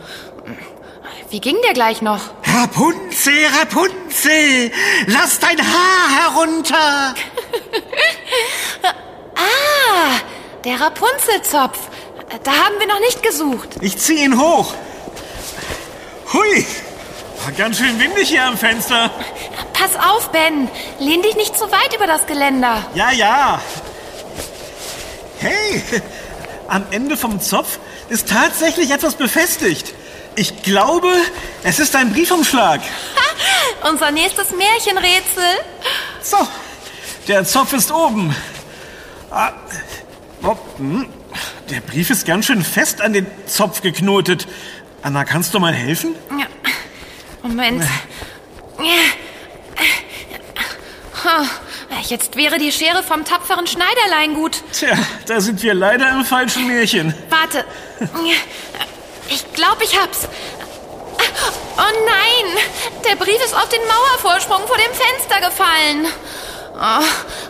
Wie 1.30 1.40
ging 1.42 1.58
der 1.66 1.74
gleich 1.74 2.02
noch? 2.02 2.22
Rapunzel, 2.58 3.46
Rapunzel, 3.60 4.72
lass 5.06 5.38
dein 5.40 5.60
Haar 5.60 6.34
herunter. 6.34 7.16
Ah, 9.40 10.20
der 10.66 10.82
Rapunzelzopf. 10.82 11.78
Da 12.44 12.52
haben 12.52 12.80
wir 12.80 12.88
noch 12.88 13.00
nicht 13.00 13.22
gesucht. 13.22 13.70
Ich 13.82 13.96
zieh 14.00 14.24
ihn 14.24 14.40
hoch. 14.42 14.74
Hui, 16.34 16.66
war 17.44 17.52
ganz 17.52 17.78
schön 17.78 18.00
windig 18.00 18.30
hier 18.30 18.44
am 18.46 18.58
Fenster. 18.58 19.12
Pass 19.74 19.96
auf, 19.96 20.32
Ben. 20.32 20.68
Lehn 20.98 21.22
dich 21.22 21.36
nicht 21.36 21.56
zu 21.56 21.72
weit 21.72 21.96
über 21.96 22.08
das 22.08 22.26
Geländer. 22.26 22.84
Ja, 22.96 23.12
ja. 23.12 23.62
Hey, 25.38 25.84
am 26.68 26.84
Ende 26.90 27.16
vom 27.16 27.40
Zopf 27.40 27.78
ist 28.10 28.28
tatsächlich 28.28 28.90
etwas 28.90 29.14
befestigt. 29.14 29.94
Ich 30.38 30.62
glaube, 30.62 31.12
es 31.64 31.80
ist 31.80 31.96
ein 31.96 32.14
Briefumschlag. 32.14 32.82
Unser 33.90 34.12
nächstes 34.12 34.52
Märchenrätsel. 34.52 35.44
So, 36.22 36.38
der 37.28 37.44
Zopf 37.44 37.74
ist 37.74 37.92
oben. 37.92 38.36
Ah, 39.32 39.52
oh, 40.44 40.56
hm, 40.78 41.10
der 41.72 41.82
Brief 41.82 42.12
ist 42.12 42.28
ganz 42.28 42.46
schön 42.46 42.64
fest 42.64 43.02
an 43.02 43.14
den 43.14 43.26
Zopf 43.48 43.82
geknotet. 43.82 44.48
Anna, 45.02 45.26
kannst 45.26 45.56
du 45.56 45.60
mal 45.60 45.74
helfen? 45.74 46.14
Ja. 46.30 46.46
Moment. 47.42 47.84
Jetzt 52.04 52.36
wäre 52.36 52.60
die 52.60 52.72
Schere 52.72 53.02
vom 53.02 53.26
tapferen 53.26 53.66
Schneiderlein 53.66 54.36
gut. 54.36 54.62
Tja, 54.72 54.96
da 55.26 55.42
sind 55.42 55.64
wir 55.64 55.74
leider 55.74 56.12
im 56.12 56.24
falschen 56.24 56.68
Märchen. 56.68 57.16
Warte. 57.30 57.66
Ich 59.30 59.54
glaube, 59.54 59.84
ich 59.84 60.00
hab's. 60.00 60.28
Oh 61.78 62.06
nein! 62.06 62.64
Der 63.08 63.16
Brief 63.16 63.44
ist 63.44 63.56
auf 63.56 63.70
den 63.70 63.82
Mauervorsprung 63.82 64.66
vor 64.68 64.78
dem 64.78 64.94
Fenster 64.94 65.40
gefallen. 65.48 66.08
Oh, 66.80 67.06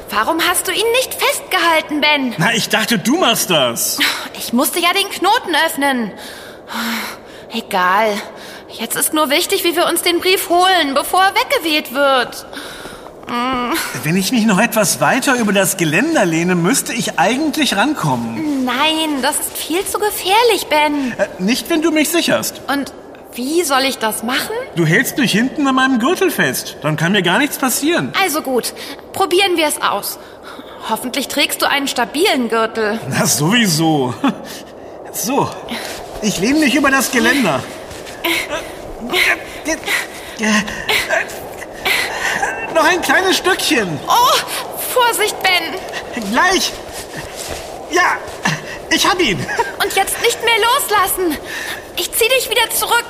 warum 0.09 0.41
hast 0.47 0.67
du 0.67 0.71
ihn 0.71 0.89
nicht 0.91 1.13
festgehalten, 1.13 2.01
Ben? 2.01 2.35
Na, 2.37 2.53
ich 2.53 2.69
dachte, 2.69 2.97
du 2.97 3.17
machst 3.17 3.49
das. 3.49 3.99
Ich 4.37 4.53
musste 4.53 4.79
ja 4.79 4.93
den 4.93 5.09
Knoten 5.09 5.55
öffnen. 5.65 6.13
Egal. 7.51 8.21
Jetzt 8.69 8.95
ist 8.95 9.13
nur 9.13 9.29
wichtig, 9.29 9.63
wie 9.63 9.75
wir 9.75 9.85
uns 9.85 10.01
den 10.01 10.19
Brief 10.19 10.49
holen, 10.49 10.93
bevor 10.93 11.23
er 11.23 11.33
weggeweht 11.35 11.93
wird. 11.93 12.45
Wenn 14.03 14.15
ich 14.15 14.31
mich 14.31 14.45
noch 14.45 14.59
etwas 14.59 15.01
weiter 15.01 15.35
über 15.35 15.51
das 15.51 15.75
Geländer 15.77 16.25
lehne, 16.25 16.55
müsste 16.55 16.93
ich 16.93 17.19
eigentlich 17.19 17.75
rankommen. 17.75 18.63
Nein, 18.63 19.21
das 19.21 19.39
ist 19.39 19.57
viel 19.57 19.85
zu 19.85 19.99
gefährlich, 19.99 20.67
Ben. 20.69 21.11
Äh, 21.17 21.27
nicht, 21.39 21.69
wenn 21.69 21.81
du 21.81 21.91
mich 21.91 22.09
sicherst. 22.09 22.61
Und 22.67 22.93
wie 23.33 23.63
soll 23.63 23.81
ich 23.81 23.97
das 23.97 24.23
machen? 24.23 24.55
Du 24.75 24.85
hältst 24.85 25.17
mich 25.17 25.31
hinten 25.31 25.67
an 25.67 25.75
meinem 25.75 25.99
Gürtel 25.99 26.31
fest. 26.31 26.77
Dann 26.81 26.95
kann 26.95 27.11
mir 27.11 27.21
gar 27.21 27.37
nichts 27.37 27.57
passieren. 27.57 28.13
Also 28.23 28.41
gut, 28.41 28.73
probieren 29.13 29.57
wir 29.57 29.67
es 29.67 29.81
aus. 29.81 30.17
Hoffentlich 30.89 31.27
trägst 31.27 31.61
du 31.61 31.69
einen 31.69 31.87
stabilen 31.87 32.49
Gürtel. 32.49 32.99
Na, 33.09 33.25
sowieso. 33.25 34.13
So, 35.11 35.49
ich 36.21 36.39
lehne 36.39 36.59
mich 36.59 36.75
über 36.75 36.91
das 36.91 37.11
Geländer. 37.11 37.61
Noch 42.77 42.85
ein 42.85 43.01
kleines 43.01 43.37
Stückchen. 43.37 43.99
Oh, 44.07 44.77
Vorsicht, 44.93 45.35
Ben. 45.41 45.73
Gleich. 46.29 46.71
Ja, 47.89 48.17
ich 48.91 49.03
hab 49.03 49.19
ihn. 49.19 49.39
Und 49.81 49.95
jetzt 49.95 50.21
nicht 50.21 50.37
mehr 50.43 50.53
loslassen. 50.59 51.35
Ich 51.95 52.11
zieh 52.11 52.29
dich 52.29 52.47
wieder 52.51 52.69
zurück. 52.69 53.05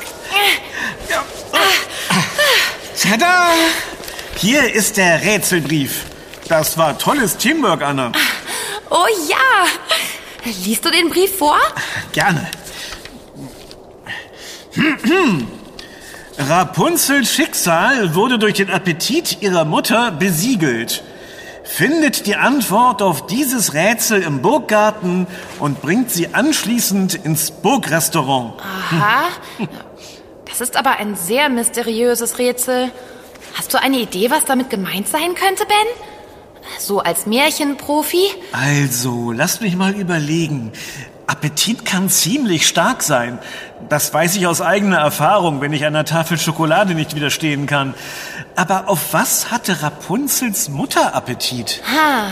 Tada! 3.01 3.49
Hier 4.37 4.73
ist 4.73 4.95
der 4.95 5.21
Rätselbrief. 5.21 6.05
Das 6.47 6.77
war 6.77 6.97
tolles 6.97 7.35
Teamwork, 7.35 7.81
Anna. 7.81 8.13
Oh 8.89 9.05
ja. 9.27 9.65
Liest 10.45 10.85
du 10.85 10.91
den 10.91 11.09
Brief 11.09 11.37
vor? 11.37 11.59
Gerne. 12.13 12.49
Rapunzels 16.39 17.33
Schicksal 17.33 18.13
wurde 18.13 18.37
durch 18.37 18.53
den 18.53 18.69
Appetit 18.69 19.41
ihrer 19.41 19.65
Mutter 19.65 20.11
besiegelt. 20.11 21.03
Findet 21.63 22.27
die 22.27 22.35
Antwort 22.35 23.01
auf 23.01 23.25
dieses 23.25 23.73
Rätsel 23.73 24.21
im 24.21 24.43
Burggarten 24.43 25.25
und 25.59 25.81
bringt 25.81 26.11
sie 26.11 26.33
anschließend 26.35 27.15
ins 27.15 27.49
Burgrestaurant. 27.49 28.53
Aha. 28.61 29.29
Das 30.45 30.61
ist 30.61 30.77
aber 30.77 30.91
ein 30.91 31.15
sehr 31.15 31.49
mysteriöses 31.49 32.37
Rätsel. 32.37 32.91
Hast 33.55 33.73
du 33.73 33.81
eine 33.81 33.97
Idee, 33.97 34.29
was 34.29 34.45
damit 34.45 34.69
gemeint 34.69 35.07
sein 35.07 35.33
könnte, 35.33 35.65
Ben? 35.65 36.07
So 36.79 36.99
als 36.99 37.25
Märchenprofi? 37.25 38.27
Also, 38.51 39.31
lass 39.31 39.59
mich 39.59 39.75
mal 39.75 39.93
überlegen. 39.93 40.71
Appetit 41.27 41.85
kann 41.85 42.09
ziemlich 42.09 42.67
stark 42.67 43.03
sein. 43.03 43.39
Das 43.89 44.13
weiß 44.13 44.35
ich 44.37 44.47
aus 44.47 44.61
eigener 44.61 44.97
Erfahrung, 44.97 45.61
wenn 45.61 45.73
ich 45.73 45.85
einer 45.85 46.05
Tafel 46.05 46.37
Schokolade 46.37 46.95
nicht 46.95 47.15
widerstehen 47.15 47.65
kann. 47.67 47.93
Aber 48.55 48.89
auf 48.89 49.13
was 49.13 49.51
hatte 49.51 49.83
Rapunzels 49.83 50.69
Mutter 50.69 51.13
Appetit? 51.13 51.81
Ha. 51.93 52.31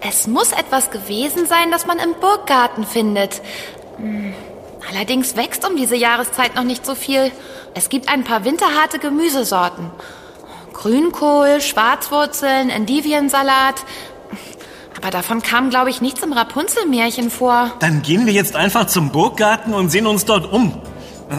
Es 0.00 0.26
muss 0.26 0.52
etwas 0.52 0.90
gewesen 0.90 1.46
sein, 1.46 1.70
das 1.70 1.86
man 1.86 1.98
im 1.98 2.14
Burggarten 2.20 2.86
findet. 2.86 3.40
Hm, 3.96 4.32
Allerdings 4.90 5.36
wächst 5.36 5.68
um 5.68 5.76
diese 5.76 5.96
Jahreszeit 5.96 6.54
noch 6.54 6.64
nicht 6.64 6.86
so 6.86 6.94
viel. 6.94 7.30
Es 7.74 7.88
gibt 7.88 8.08
ein 8.08 8.24
paar 8.24 8.44
winterharte 8.44 8.98
Gemüsesorten. 8.98 9.90
Grünkohl, 10.72 11.60
Schwarzwurzeln, 11.60 12.70
Endiviensalat. 12.70 13.84
Aber 15.00 15.10
davon 15.12 15.42
kam, 15.42 15.70
glaube 15.70 15.90
ich, 15.90 16.00
nichts 16.00 16.24
im 16.24 16.32
Rapunzelmärchen 16.32 17.30
vor. 17.30 17.72
Dann 17.78 18.02
gehen 18.02 18.26
wir 18.26 18.32
jetzt 18.32 18.56
einfach 18.56 18.88
zum 18.88 19.10
Burggarten 19.10 19.72
und 19.72 19.90
sehen 19.90 20.08
uns 20.08 20.24
dort 20.24 20.52
um. 20.52 20.82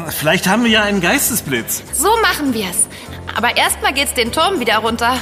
Vielleicht 0.08 0.48
haben 0.48 0.64
wir 0.64 0.72
ja 0.72 0.84
einen 0.84 1.02
Geistesblitz. 1.02 1.84
So 1.94 2.10
machen 2.22 2.54
wir's. 2.54 2.88
Aber 3.36 3.58
erstmal 3.58 3.94
geht's 3.94 4.14
den 4.14 4.32
Turm 4.32 4.62
wieder 4.62 4.78
runter. 4.78 5.18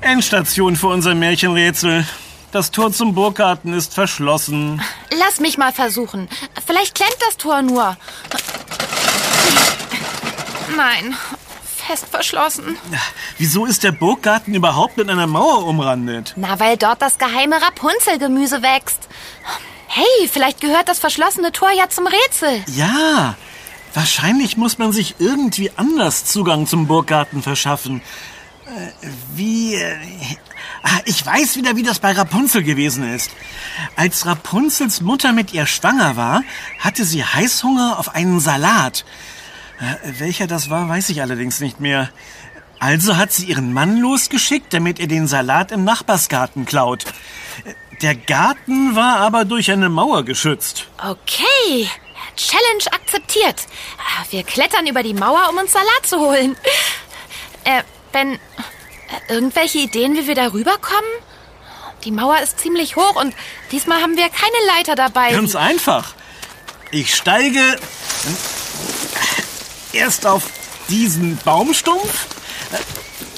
Endstation 0.00 0.74
für 0.74 0.88
unser 0.88 1.14
Märchenrätsel. 1.14 2.04
Das 2.50 2.70
Tor 2.70 2.92
zum 2.92 3.14
Burggarten 3.14 3.74
ist 3.74 3.92
verschlossen. 3.92 4.80
Lass 5.18 5.38
mich 5.38 5.58
mal 5.58 5.72
versuchen. 5.72 6.28
Vielleicht 6.66 6.94
klemmt 6.94 7.16
das 7.26 7.36
Tor 7.36 7.60
nur. 7.60 7.96
Nein, 10.74 11.14
fest 11.76 12.06
verschlossen. 12.10 12.78
Wieso 13.36 13.66
ist 13.66 13.84
der 13.84 13.92
Burggarten 13.92 14.54
überhaupt 14.54 14.96
mit 14.96 15.10
einer 15.10 15.26
Mauer 15.26 15.66
umrandet? 15.66 16.32
Na, 16.36 16.58
weil 16.58 16.78
dort 16.78 17.02
das 17.02 17.18
geheime 17.18 17.60
Rapunzelgemüse 17.60 18.62
wächst. 18.62 19.08
Hey, 19.86 20.28
vielleicht 20.30 20.60
gehört 20.60 20.88
das 20.88 20.98
verschlossene 20.98 21.52
Tor 21.52 21.70
ja 21.70 21.88
zum 21.90 22.06
Rätsel. 22.06 22.62
Ja, 22.74 23.36
wahrscheinlich 23.92 24.56
muss 24.56 24.78
man 24.78 24.92
sich 24.92 25.16
irgendwie 25.18 25.70
anders 25.76 26.24
Zugang 26.24 26.66
zum 26.66 26.86
Burggarten 26.86 27.42
verschaffen. 27.42 28.00
Äh, 28.66 29.06
wie. 29.34 29.74
Äh, 30.82 30.88
ah, 30.88 31.00
ich 31.04 31.24
weiß 31.24 31.56
wieder, 31.56 31.76
wie 31.76 31.82
das 31.82 31.98
bei 31.98 32.12
Rapunzel 32.12 32.62
gewesen 32.62 33.14
ist. 33.14 33.30
Als 33.96 34.26
Rapunzels 34.26 35.00
Mutter 35.00 35.32
mit 35.32 35.52
ihr 35.52 35.66
schwanger 35.66 36.16
war, 36.16 36.42
hatte 36.78 37.04
sie 37.04 37.24
Heißhunger 37.24 37.98
auf 37.98 38.14
einen 38.14 38.40
Salat. 38.40 39.04
Äh, 39.80 40.12
welcher 40.18 40.46
das 40.46 40.70
war, 40.70 40.88
weiß 40.88 41.08
ich 41.10 41.20
allerdings 41.22 41.60
nicht 41.60 41.80
mehr. 41.80 42.10
Also 42.80 43.16
hat 43.16 43.32
sie 43.32 43.46
ihren 43.46 43.72
Mann 43.72 43.98
losgeschickt, 43.98 44.72
damit 44.72 45.00
er 45.00 45.08
den 45.08 45.26
Salat 45.26 45.72
im 45.72 45.84
Nachbarsgarten 45.84 46.64
klaut. 46.64 47.04
Der 48.02 48.14
Garten 48.14 48.94
war 48.94 49.16
aber 49.16 49.44
durch 49.44 49.72
eine 49.72 49.88
Mauer 49.88 50.24
geschützt. 50.24 50.86
Okay, 50.98 51.88
Challenge 52.36 52.84
akzeptiert. 52.92 53.66
Wir 54.30 54.44
klettern 54.44 54.86
über 54.86 55.02
die 55.02 55.14
Mauer, 55.14 55.48
um 55.50 55.58
uns 55.58 55.72
Salat 55.72 56.06
zu 56.06 56.18
holen. 56.20 56.56
Äh, 57.64 57.82
Ben, 58.12 58.34
äh, 58.34 58.38
irgendwelche 59.28 59.78
Ideen, 59.78 60.16
wie 60.16 60.26
wir 60.26 60.34
da 60.34 60.52
rüberkommen? 60.52 61.10
Die 62.04 62.10
Mauer 62.12 62.38
ist 62.40 62.60
ziemlich 62.60 62.96
hoch 62.96 63.16
und 63.16 63.34
diesmal 63.72 64.00
haben 64.00 64.16
wir 64.16 64.28
keine 64.28 64.66
Leiter 64.76 64.94
dabei. 64.94 65.32
Ganz 65.32 65.56
einfach. 65.56 66.14
Ich 66.90 67.14
steige 67.14 67.60
erst 69.92 70.26
auf 70.26 70.44
diesen 70.88 71.36
Baumstumpf 71.38 72.26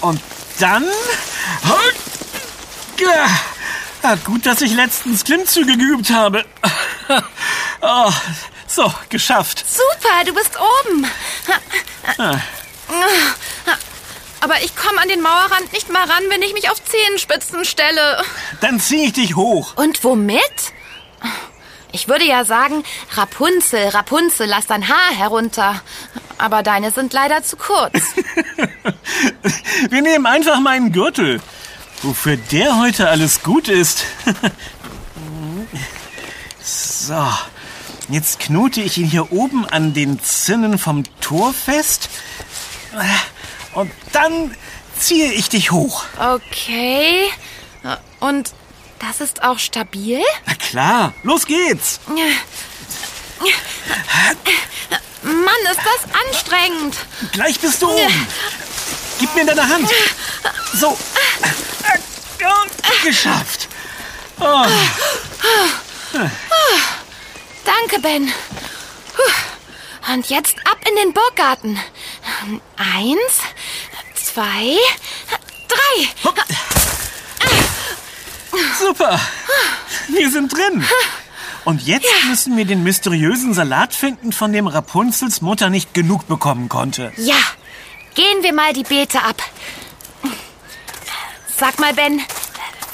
und 0.03 0.21
dann... 0.59 0.85
Ja, 4.03 4.14
gut, 4.25 4.47
dass 4.47 4.61
ich 4.61 4.73
letztens 4.75 5.25
Klimmzüge 5.25 5.77
geübt 5.77 6.11
habe. 6.11 6.44
Oh, 7.83 8.12
so, 8.66 8.92
geschafft. 9.09 9.64
Super, 9.66 10.23
du 10.27 10.35
bist 10.35 10.53
oben. 10.61 11.07
Aber 14.40 14.62
ich 14.62 14.74
komme 14.74 15.00
an 15.00 15.09
den 15.09 15.20
Mauerrand 15.20 15.72
nicht 15.72 15.90
mal 15.90 16.05
ran, 16.05 16.24
wenn 16.29 16.42
ich 16.42 16.55
mich 16.55 16.70
auf 16.70 16.83
Zehenspitzen 16.83 17.64
stelle. 17.64 18.22
Dann 18.61 18.81
ziehe 18.81 19.07
ich 19.07 19.12
dich 19.12 19.37
hoch. 19.37 19.74
Und 19.76 20.03
womit? 20.03 20.72
Ich 21.92 22.09
würde 22.09 22.24
ja 22.24 22.44
sagen, 22.44 22.85
Rapunzel, 23.12 23.88
Rapunzel, 23.88 24.46
lass 24.46 24.66
dein 24.66 24.88
Haar 24.88 25.14
herunter. 25.14 25.83
Aber 26.38 26.62
deine 26.62 26.90
sind 26.90 27.12
leider 27.12 27.42
zu 27.42 27.57
kurz. 27.57 27.92
Wir 29.90 30.00
nehmen 30.00 30.26
einfach 30.26 30.61
meinen 30.61 30.92
Gürtel. 30.92 31.40
Wofür 32.03 32.37
der 32.37 32.79
heute 32.79 33.11
alles 33.11 33.42
gut 33.42 33.68
ist. 33.68 34.05
so, 36.62 37.26
jetzt 38.09 38.40
knote 38.40 38.81
ich 38.81 38.96
ihn 38.96 39.07
hier 39.07 39.33
oben 39.33 39.66
an 39.66 39.92
den 39.92 40.18
Zinnen 40.22 40.79
vom 40.79 41.03
Tor 41.20 41.53
fest. 41.53 42.09
Und 43.74 43.92
dann 44.12 44.56
ziehe 44.98 45.33
ich 45.33 45.48
dich 45.48 45.70
hoch. 45.70 46.04
Okay. 46.18 47.30
Und 48.18 48.52
das 48.98 49.20
ist 49.20 49.42
auch 49.42 49.59
stabil? 49.59 50.22
Na 50.46 50.54
klar, 50.54 51.14
los 51.22 51.46
geht's. 51.46 52.00
Mann, 55.22 55.54
ist 55.70 55.80
das 55.80 56.04
anstrengend. 56.26 56.96
Gleich 57.33 57.59
bist 57.61 57.80
du 57.83 57.90
oben. 57.90 58.26
Gib 59.18 59.35
mir 59.35 59.44
deine 59.46 59.68
Hand. 59.68 59.90
So. 60.74 60.98
Geschafft. 63.04 63.68
Oh. 64.40 64.66
Danke, 67.64 68.00
Ben. 68.00 68.33
Und 70.12 70.28
jetzt 70.28 70.56
ab 70.64 70.78
in 70.88 70.96
den 70.96 71.12
Burggarten. 71.12 71.78
Eins, 72.76 73.40
zwei, 74.33 74.77
drei. 75.69 76.09
Super. 78.79 79.21
Wir 80.09 80.31
sind 80.31 80.53
drin. 80.53 80.85
Und 81.64 81.83
jetzt 81.83 82.09
müssen 82.29 82.57
wir 82.57 82.64
den 82.64 82.83
mysteriösen 82.83 83.55
Salat 83.55 83.95
finden, 83.95 84.33
von 84.33 84.53
dem 84.53 84.66
Rapunzels 84.66 85.40
Mutter 85.40 85.71
nicht 85.71 85.95
genug 85.95 86.27
bekommen 86.27 86.69
konnte. 86.69 87.12
Ja, 87.16 87.37
gehen 88.14 88.43
wir 88.43 88.55
mal 88.55 88.73
die 88.73 88.85
Beete 88.85 89.23
ab. 89.23 89.43
Sag 91.59 91.79
mal, 91.79 91.93
Ben, 91.93 92.21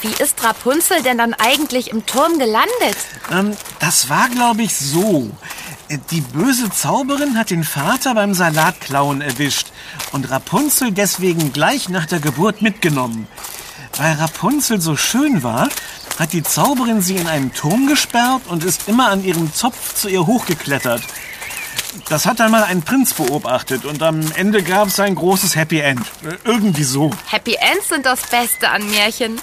wie 0.01 0.21
ist 0.21 0.43
Rapunzel 0.43 1.01
denn 1.01 1.17
dann 1.17 1.33
eigentlich 1.33 1.89
im 1.91 2.05
Turm 2.05 2.37
gelandet? 2.37 2.97
Ähm, 3.31 3.55
das 3.79 4.09
war, 4.09 4.27
glaube 4.29 4.63
ich, 4.63 4.75
so. 4.75 5.31
Die 5.89 6.21
böse 6.21 6.69
Zauberin 6.69 7.37
hat 7.37 7.49
den 7.49 7.63
Vater 7.63 8.13
beim 8.13 8.33
Salatklauen 8.33 9.21
erwischt 9.21 9.67
und 10.11 10.29
Rapunzel 10.29 10.91
deswegen 10.91 11.53
gleich 11.53 11.87
nach 11.87 12.05
der 12.05 12.19
Geburt 12.19 12.61
mitgenommen. 12.61 13.27
Weil 13.95 14.15
Rapunzel 14.15 14.81
so 14.81 14.97
schön 14.97 15.43
war, 15.43 15.69
hat 16.19 16.33
die 16.33 16.43
Zauberin 16.43 17.01
sie 17.01 17.15
in 17.15 17.27
einen 17.27 17.53
Turm 17.53 17.87
gesperrt 17.87 18.41
und 18.47 18.65
ist 18.65 18.89
immer 18.89 19.09
an 19.09 19.23
ihrem 19.23 19.53
Zopf 19.53 19.93
zu 19.95 20.09
ihr 20.09 20.27
hochgeklettert. 20.27 21.03
Das 22.09 22.25
hat 22.25 22.39
dann 22.39 22.51
mal 22.51 22.63
ein 22.63 22.81
Prinz 22.81 23.13
beobachtet 23.13 23.85
und 23.85 24.03
am 24.03 24.21
Ende 24.33 24.63
gab 24.63 24.89
es 24.89 24.99
ein 24.99 25.15
großes 25.15 25.55
Happy 25.55 25.79
End. 25.79 26.05
Irgendwie 26.43 26.83
so. 26.83 27.11
Happy 27.27 27.55
Ends 27.55 27.89
sind 27.89 28.05
das 28.05 28.21
Beste 28.27 28.69
an 28.69 28.87
Märchen. 28.89 29.39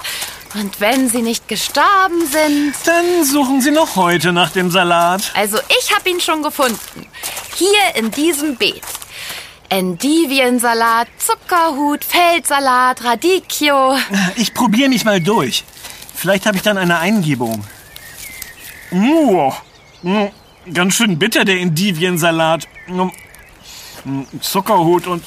Und 0.54 0.80
wenn 0.80 1.08
sie 1.08 1.22
nicht 1.22 1.48
gestorben 1.48 2.26
sind... 2.30 2.74
Dann 2.84 3.24
suchen 3.24 3.60
sie 3.60 3.72
noch 3.72 3.96
heute 3.96 4.32
nach 4.32 4.50
dem 4.50 4.70
Salat. 4.70 5.32
Also 5.34 5.58
ich 5.80 5.94
habe 5.94 6.08
ihn 6.08 6.20
schon 6.20 6.42
gefunden. 6.42 7.06
Hier 7.56 7.96
in 7.96 8.10
diesem 8.12 8.56
Beet. 8.56 8.82
Endiviensalat, 9.68 11.08
Zuckerhut, 11.18 12.04
Feldsalat, 12.04 13.02
Radicchio. 13.02 13.96
Ich 14.36 14.54
probiere 14.54 14.88
mich 14.88 15.04
mal 15.04 15.20
durch. 15.20 15.64
Vielleicht 16.14 16.46
habe 16.46 16.56
ich 16.56 16.62
dann 16.62 16.78
eine 16.78 16.98
Eingebung. 16.98 17.64
Uh, 18.92 19.52
ganz 20.72 20.94
schön 20.94 21.18
bitter, 21.18 21.44
der 21.44 21.58
Endiviensalat. 21.58 22.68
Zuckerhut 24.40 25.08
und 25.08 25.24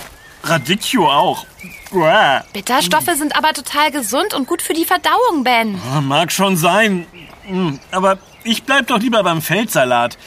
Radicchio 0.50 1.10
auch. 1.10 1.46
Uah. 1.92 2.44
Bitterstoffe 2.54 3.16
sind 3.16 3.36
aber 3.38 3.54
total 3.54 3.92
gesund 3.92 4.34
und 4.34 4.48
gut 4.48 4.62
für 4.62 4.74
die 4.74 4.86
Verdauung, 4.86 5.44
Ben. 5.44 5.80
Mag 6.02 6.32
schon 6.32 6.58
sein. 6.58 7.08
Hm, 7.46 7.80
aber 7.92 8.18
ich 8.44 8.64
bleib 8.64 8.88
doch 8.88 9.00
lieber 9.00 9.24
beim 9.24 9.42
Feldsalat. 9.42 10.18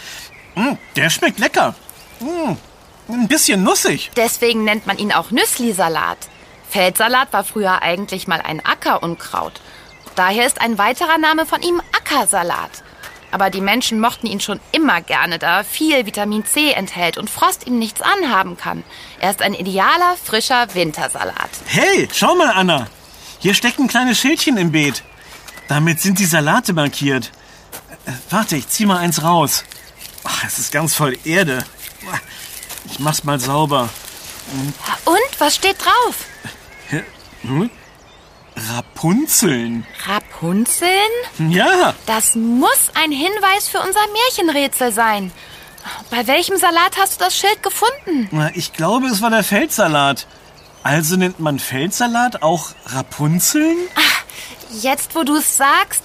Hm, 0.55 0.79
der 0.97 1.11
schmeckt 1.11 1.39
lecker. 1.39 1.75
Hm, 2.19 2.57
ein 3.09 3.29
bisschen 3.29 3.63
nussig. 3.63 4.11
Deswegen 4.17 4.65
nennt 4.65 4.87
man 4.87 4.99
ihn 4.99 5.13
auch 5.13 5.31
Nüsslisalat. 5.31 6.19
Feldsalat 6.69 7.33
war 7.33 7.45
früher 7.45 7.83
eigentlich 7.83 8.27
mal 8.29 8.41
ein 8.41 8.65
Ackerunkraut. 8.65 9.61
Daher 10.15 10.47
ist 10.47 10.61
ein 10.61 10.79
weiterer 10.79 11.19
Name 11.19 11.47
von 11.47 11.63
ihm 11.63 11.81
Ackersalat. 11.97 12.83
Aber 13.31 13.51
die 13.51 13.61
Menschen 13.61 14.01
mochten 14.01 14.27
ihn 14.27 14.41
schon 14.41 14.61
immer 14.73 15.01
gerne, 15.01 15.39
da 15.39 15.59
er 15.59 15.65
viel 15.65 16.07
Vitamin 16.07 16.45
C 16.45 16.73
enthält 16.73 17.17
und 17.17 17.31
Frost 17.31 17.67
ihm 17.67 17.79
nichts 17.79 18.01
anhaben 18.03 18.57
kann. 18.57 18.83
Er 19.21 19.31
ist 19.31 19.43
ein 19.43 19.55
idealer, 19.55 20.17
frischer 20.23 20.67
Wintersalat. 20.75 21.51
Hey, 21.67 22.09
schau 22.13 22.35
mal, 22.35 22.51
Anna. 22.51 22.89
Hier 23.39 23.55
steckt 23.55 23.79
ein 23.79 23.89
kleines 23.89 24.19
Schildchen 24.19 24.57
im 24.57 24.73
Beet. 24.73 25.03
Damit 25.69 26.01
sind 26.01 26.19
die 26.19 26.27
Salate 26.27 26.73
markiert. 26.73 27.31
Äh, 28.05 28.13
Warte, 28.31 28.57
ich 28.57 28.69
zieh 28.69 28.87
mal 28.87 28.99
eins 28.99 29.23
raus. 29.23 29.65
Ach, 30.25 30.45
es 30.45 30.59
ist 30.59 30.73
ganz 30.73 30.95
voll 30.95 31.17
Erde. 31.25 31.65
Ich 32.91 32.99
mach's 32.99 33.25
mal 33.25 33.39
sauber. 33.39 33.89
Und, 35.05 35.41
was 35.41 35.55
steht 35.55 35.77
drauf? 35.81 36.17
Rapunzeln. 38.77 39.87
Rapunzeln? 40.07 40.91
Ja, 41.51 41.95
Das 42.07 42.35
muss 42.35 42.91
ein 42.95 43.11
Hinweis 43.13 43.69
für 43.69 43.79
unser 43.81 44.01
Märchenrätsel 44.13 44.93
sein. 44.93 45.33
Bei 46.11 46.27
welchem 46.27 46.57
Salat 46.57 46.97
hast 46.99 47.21
du 47.21 47.25
das 47.25 47.37
Schild 47.37 47.63
gefunden? 47.63 48.29
na, 48.33 48.51
ich 48.55 48.73
glaube, 48.73 49.07
es 49.07 49.23
war 49.23 49.31
der 49.31 49.45
Feldsalat. 49.45 50.27
Also 50.83 51.17
nennt 51.17 51.41
man 51.41 51.59
Feldsalat 51.59 52.43
auch 52.43 52.71
Rapunzeln? 52.87 53.77
Jetzt, 54.73 55.15
wo 55.15 55.25
du 55.25 55.37
es 55.37 55.57
sagst, 55.57 56.03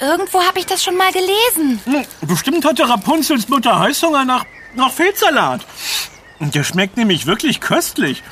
irgendwo 0.00 0.42
habe 0.42 0.58
ich 0.60 0.66
das 0.66 0.82
schon 0.84 0.96
mal 0.96 1.10
gelesen. 1.12 1.80
Hm, 1.84 2.04
Bestimmt 2.28 2.64
hatte 2.64 2.88
Rapunzels 2.88 3.48
Mutter 3.48 3.78
Heißhunger 3.78 4.24
nach, 4.24 4.44
nach 4.74 4.92
Feldsalat. 4.92 5.62
Der 6.42 6.64
schmeckt 6.64 6.96
nämlich 6.96 7.26
wirklich 7.26 7.60
köstlich. 7.60 8.22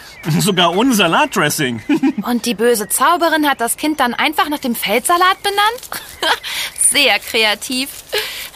Sogar 0.41 0.77
ohne 0.77 0.95
Salatdressing. 0.95 1.83
Und 2.23 2.45
die 2.45 2.55
böse 2.55 2.89
Zauberin 2.89 3.49
hat 3.49 3.61
das 3.61 3.77
Kind 3.77 4.01
dann 4.01 4.15
einfach 4.15 4.49
nach 4.49 4.59
dem 4.59 4.75
Feldsalat 4.75 5.43
benannt? 5.43 6.03
Sehr 6.91 7.19
kreativ. 7.21 7.89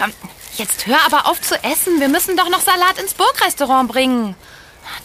Ähm, 0.00 0.12
Jetzt 0.56 0.86
hör 0.86 0.98
aber 1.04 1.28
auf 1.28 1.40
zu 1.40 1.56
essen. 1.64 1.98
Wir 2.00 2.08
müssen 2.08 2.36
doch 2.36 2.48
noch 2.48 2.60
Salat 2.60 2.98
ins 3.00 3.14
Burgrestaurant 3.14 3.90
bringen. 3.90 4.36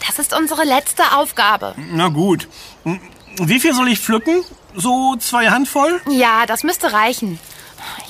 Das 0.06 0.18
ist 0.18 0.32
unsere 0.36 0.64
letzte 0.64 1.16
Aufgabe. 1.16 1.74
Na 1.92 2.08
gut. 2.08 2.46
Wie 3.36 3.58
viel 3.58 3.74
soll 3.74 3.88
ich 3.88 3.98
pflücken? 3.98 4.44
So 4.76 5.16
zwei 5.16 5.50
Handvoll? 5.50 6.00
Ja, 6.08 6.46
das 6.46 6.62
müsste 6.62 6.92
reichen. 6.92 7.40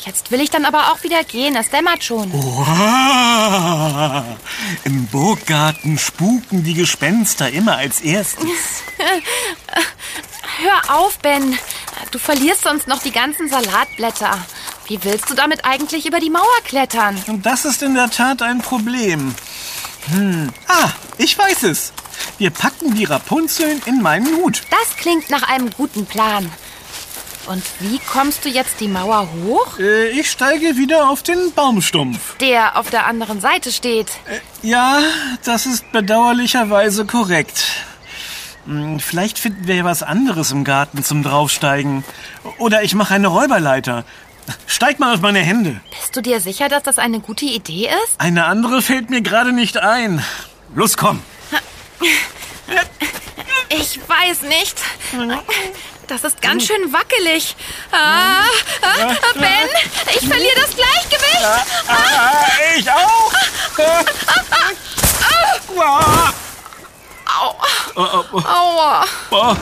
Jetzt 0.04 0.30
will 0.30 0.40
ich 0.40 0.50
dann 0.50 0.64
aber 0.64 0.92
auch 0.92 1.02
wieder 1.02 1.22
gehen. 1.24 1.56
Es 1.56 1.68
dämmert 1.70 2.02
schon. 2.02 2.32
Wow. 2.32 4.24
Im 4.84 5.06
Burggarten 5.06 5.98
spuken 5.98 6.64
die 6.64 6.74
Gespenster 6.74 7.50
immer 7.50 7.76
als 7.76 8.00
erstes. 8.00 8.44
Hör 10.58 10.96
auf, 10.96 11.18
Ben. 11.18 11.58
Du 12.10 12.18
verlierst 12.18 12.62
sonst 12.62 12.88
noch 12.88 13.02
die 13.02 13.12
ganzen 13.12 13.48
Salatblätter. 13.48 14.38
Wie 14.86 15.02
willst 15.04 15.30
du 15.30 15.34
damit 15.34 15.64
eigentlich 15.64 16.06
über 16.06 16.18
die 16.18 16.30
Mauer 16.30 16.44
klettern? 16.64 17.22
Und 17.28 17.46
das 17.46 17.64
ist 17.64 17.82
in 17.82 17.94
der 17.94 18.10
Tat 18.10 18.42
ein 18.42 18.60
Problem. 18.60 19.34
Hm. 20.10 20.50
Ah, 20.66 20.90
ich 21.18 21.36
weiß 21.38 21.64
es. 21.64 21.92
Wir 22.38 22.50
packen 22.50 22.94
die 22.94 23.04
Rapunzeln 23.04 23.80
in 23.86 24.02
meinen 24.02 24.36
Hut. 24.36 24.62
Das 24.70 24.96
klingt 24.96 25.30
nach 25.30 25.42
einem 25.42 25.70
guten 25.70 26.06
Plan. 26.06 26.50
Und 27.50 27.64
wie 27.80 27.98
kommst 27.98 28.44
du 28.44 28.48
jetzt 28.48 28.78
die 28.78 28.86
Mauer 28.86 29.28
hoch? 29.42 29.76
Äh, 29.80 30.10
ich 30.10 30.30
steige 30.30 30.76
wieder 30.76 31.10
auf 31.10 31.24
den 31.24 31.50
Baumstumpf. 31.52 32.36
Der 32.36 32.78
auf 32.78 32.90
der 32.90 33.06
anderen 33.06 33.40
Seite 33.40 33.72
steht. 33.72 34.06
Ja, 34.62 35.00
das 35.44 35.66
ist 35.66 35.90
bedauerlicherweise 35.90 37.06
korrekt. 37.06 37.64
Hm, 38.66 39.00
Vielleicht 39.00 39.40
finden 39.40 39.66
wir 39.66 39.74
ja 39.74 39.84
was 39.84 40.04
anderes 40.04 40.52
im 40.52 40.62
Garten 40.62 41.02
zum 41.02 41.24
Draufsteigen. 41.24 42.04
Oder 42.58 42.84
ich 42.84 42.94
mache 42.94 43.14
eine 43.14 43.26
Räuberleiter. 43.26 44.04
Steig 44.68 45.00
mal 45.00 45.12
auf 45.14 45.20
meine 45.20 45.40
Hände. 45.40 45.80
Bist 46.00 46.14
du 46.14 46.22
dir 46.22 46.38
sicher, 46.40 46.68
dass 46.68 46.84
das 46.84 46.98
eine 47.00 47.18
gute 47.18 47.46
Idee 47.46 47.88
ist? 48.04 48.20
Eine 48.20 48.44
andere 48.44 48.80
fällt 48.80 49.10
mir 49.10 49.22
gerade 49.22 49.52
nicht 49.52 49.76
ein. 49.76 50.24
Los, 50.76 50.96
komm. 50.96 51.20
Ich 53.70 53.98
weiß 54.08 54.42
nicht. 54.42 54.80
Das 56.10 56.24
ist 56.24 56.42
ganz 56.42 56.66
schön 56.66 56.92
wackelig. 56.92 57.54
Ah, 57.92 58.42
ah, 58.82 59.14
Ben, 59.34 59.68
ich 60.12 60.26
verliere 60.26 60.56
das 60.56 60.74
Gleichgewicht. 60.74 61.44
Ah, 61.86 62.46
ich 62.76 62.90
auch. 62.90 63.32
Ah. 65.78 66.32
Aua. 68.44 69.04
Oh, 69.30 69.56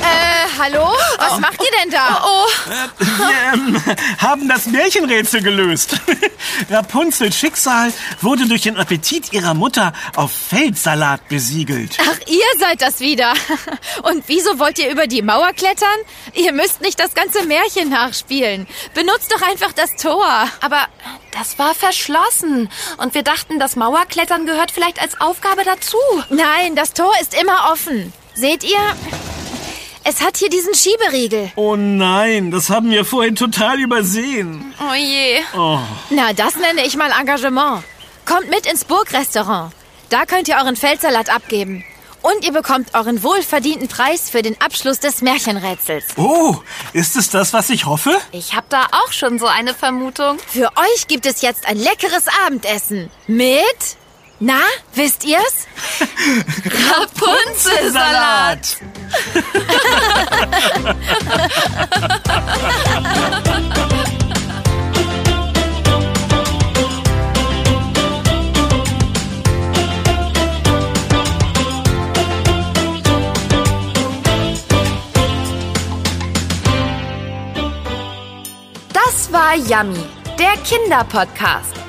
Äh, 0.00 0.58
hallo? 0.58 0.92
Was 1.18 1.38
macht 1.40 1.60
ihr 1.62 1.70
denn 1.82 1.90
da? 1.90 2.22
Oh, 2.24 2.46
wir 2.66 3.52
ähm, 3.54 3.82
haben 4.18 4.48
das 4.48 4.66
Märchenrätsel 4.66 5.42
gelöst. 5.42 6.00
Rapunzels 6.70 7.36
Schicksal 7.36 7.92
wurde 8.20 8.46
durch 8.46 8.62
den 8.62 8.76
Appetit 8.76 9.32
ihrer 9.32 9.54
Mutter 9.54 9.92
auf 10.14 10.32
Feldsalat 10.32 11.28
besiegelt. 11.28 11.96
Ach, 12.00 12.18
ihr 12.26 12.58
seid 12.58 12.82
das 12.82 13.00
wieder. 13.00 13.34
Und 14.02 14.24
wieso 14.26 14.58
wollt 14.58 14.78
ihr 14.78 14.90
über 14.90 15.06
die 15.06 15.22
Mauer 15.22 15.52
klettern? 15.52 15.88
Ihr 16.34 16.52
müsst 16.52 16.80
nicht 16.80 16.98
das 16.98 17.14
ganze 17.14 17.44
Märchen 17.44 17.90
nachspielen. 17.90 18.66
Benutzt 18.94 19.32
doch 19.32 19.42
einfach 19.42 19.72
das 19.72 19.96
Tor. 19.96 20.26
aber 20.60 20.86
das 21.32 21.58
war 21.58 21.74
verschlossen. 21.74 22.70
Und 22.96 23.14
wir 23.14 23.22
dachten, 23.22 23.58
das 23.58 23.76
Mauerklettern 23.76 24.46
gehört 24.46 24.70
vielleicht 24.70 25.00
als 25.00 25.20
Aufgabe 25.20 25.64
dazu. 25.64 25.98
Nein, 26.30 26.74
das 26.74 26.92
Tor 26.94 27.12
ist 27.20 27.38
immer 27.38 27.70
offen. 27.72 28.12
Seht 28.34 28.64
ihr? 28.64 28.80
Es 30.08 30.20
hat 30.20 30.36
hier 30.36 30.48
diesen 30.48 30.72
Schieberiegel. 30.72 31.50
Oh 31.56 31.74
nein, 31.74 32.52
das 32.52 32.70
haben 32.70 32.90
wir 32.90 33.04
vorhin 33.04 33.34
total 33.34 33.80
übersehen. 33.80 34.72
Oh 34.80 34.94
je. 34.94 35.40
Na, 36.10 36.32
das 36.32 36.54
nenne 36.54 36.86
ich 36.86 36.96
mal 36.96 37.10
Engagement. 37.10 37.82
Kommt 38.24 38.48
mit 38.48 38.66
ins 38.66 38.84
Burgrestaurant. 38.84 39.72
Da 40.08 40.24
könnt 40.24 40.46
ihr 40.46 40.58
euren 40.58 40.76
Feldsalat 40.76 41.28
abgeben. 41.28 41.84
Und 42.22 42.44
ihr 42.44 42.52
bekommt 42.52 42.94
euren 42.94 43.24
wohlverdienten 43.24 43.88
Preis 43.88 44.30
für 44.30 44.42
den 44.42 44.60
Abschluss 44.60 45.00
des 45.00 45.22
Märchenrätsels. 45.22 46.04
Oh, 46.16 46.54
ist 46.92 47.16
es 47.16 47.30
das, 47.30 47.52
was 47.52 47.68
ich 47.70 47.86
hoffe? 47.86 48.16
Ich 48.30 48.54
habe 48.54 48.66
da 48.68 48.86
auch 48.92 49.10
schon 49.12 49.40
so 49.40 49.46
eine 49.46 49.74
Vermutung. 49.74 50.38
Für 50.46 50.70
euch 50.76 51.08
gibt 51.08 51.26
es 51.26 51.42
jetzt 51.42 51.66
ein 51.66 51.78
leckeres 51.78 52.26
Abendessen. 52.46 53.10
Mit? 53.26 53.96
Na, 54.38 54.60
wisst 54.94 55.24
ihr's? 55.24 55.66
Rapunzelsalat. 56.90 58.76
Das 78.92 79.32
war 79.32 79.56
Yummy, 79.56 80.04
der 80.38 80.56
Kinderpodcast, 80.64 81.75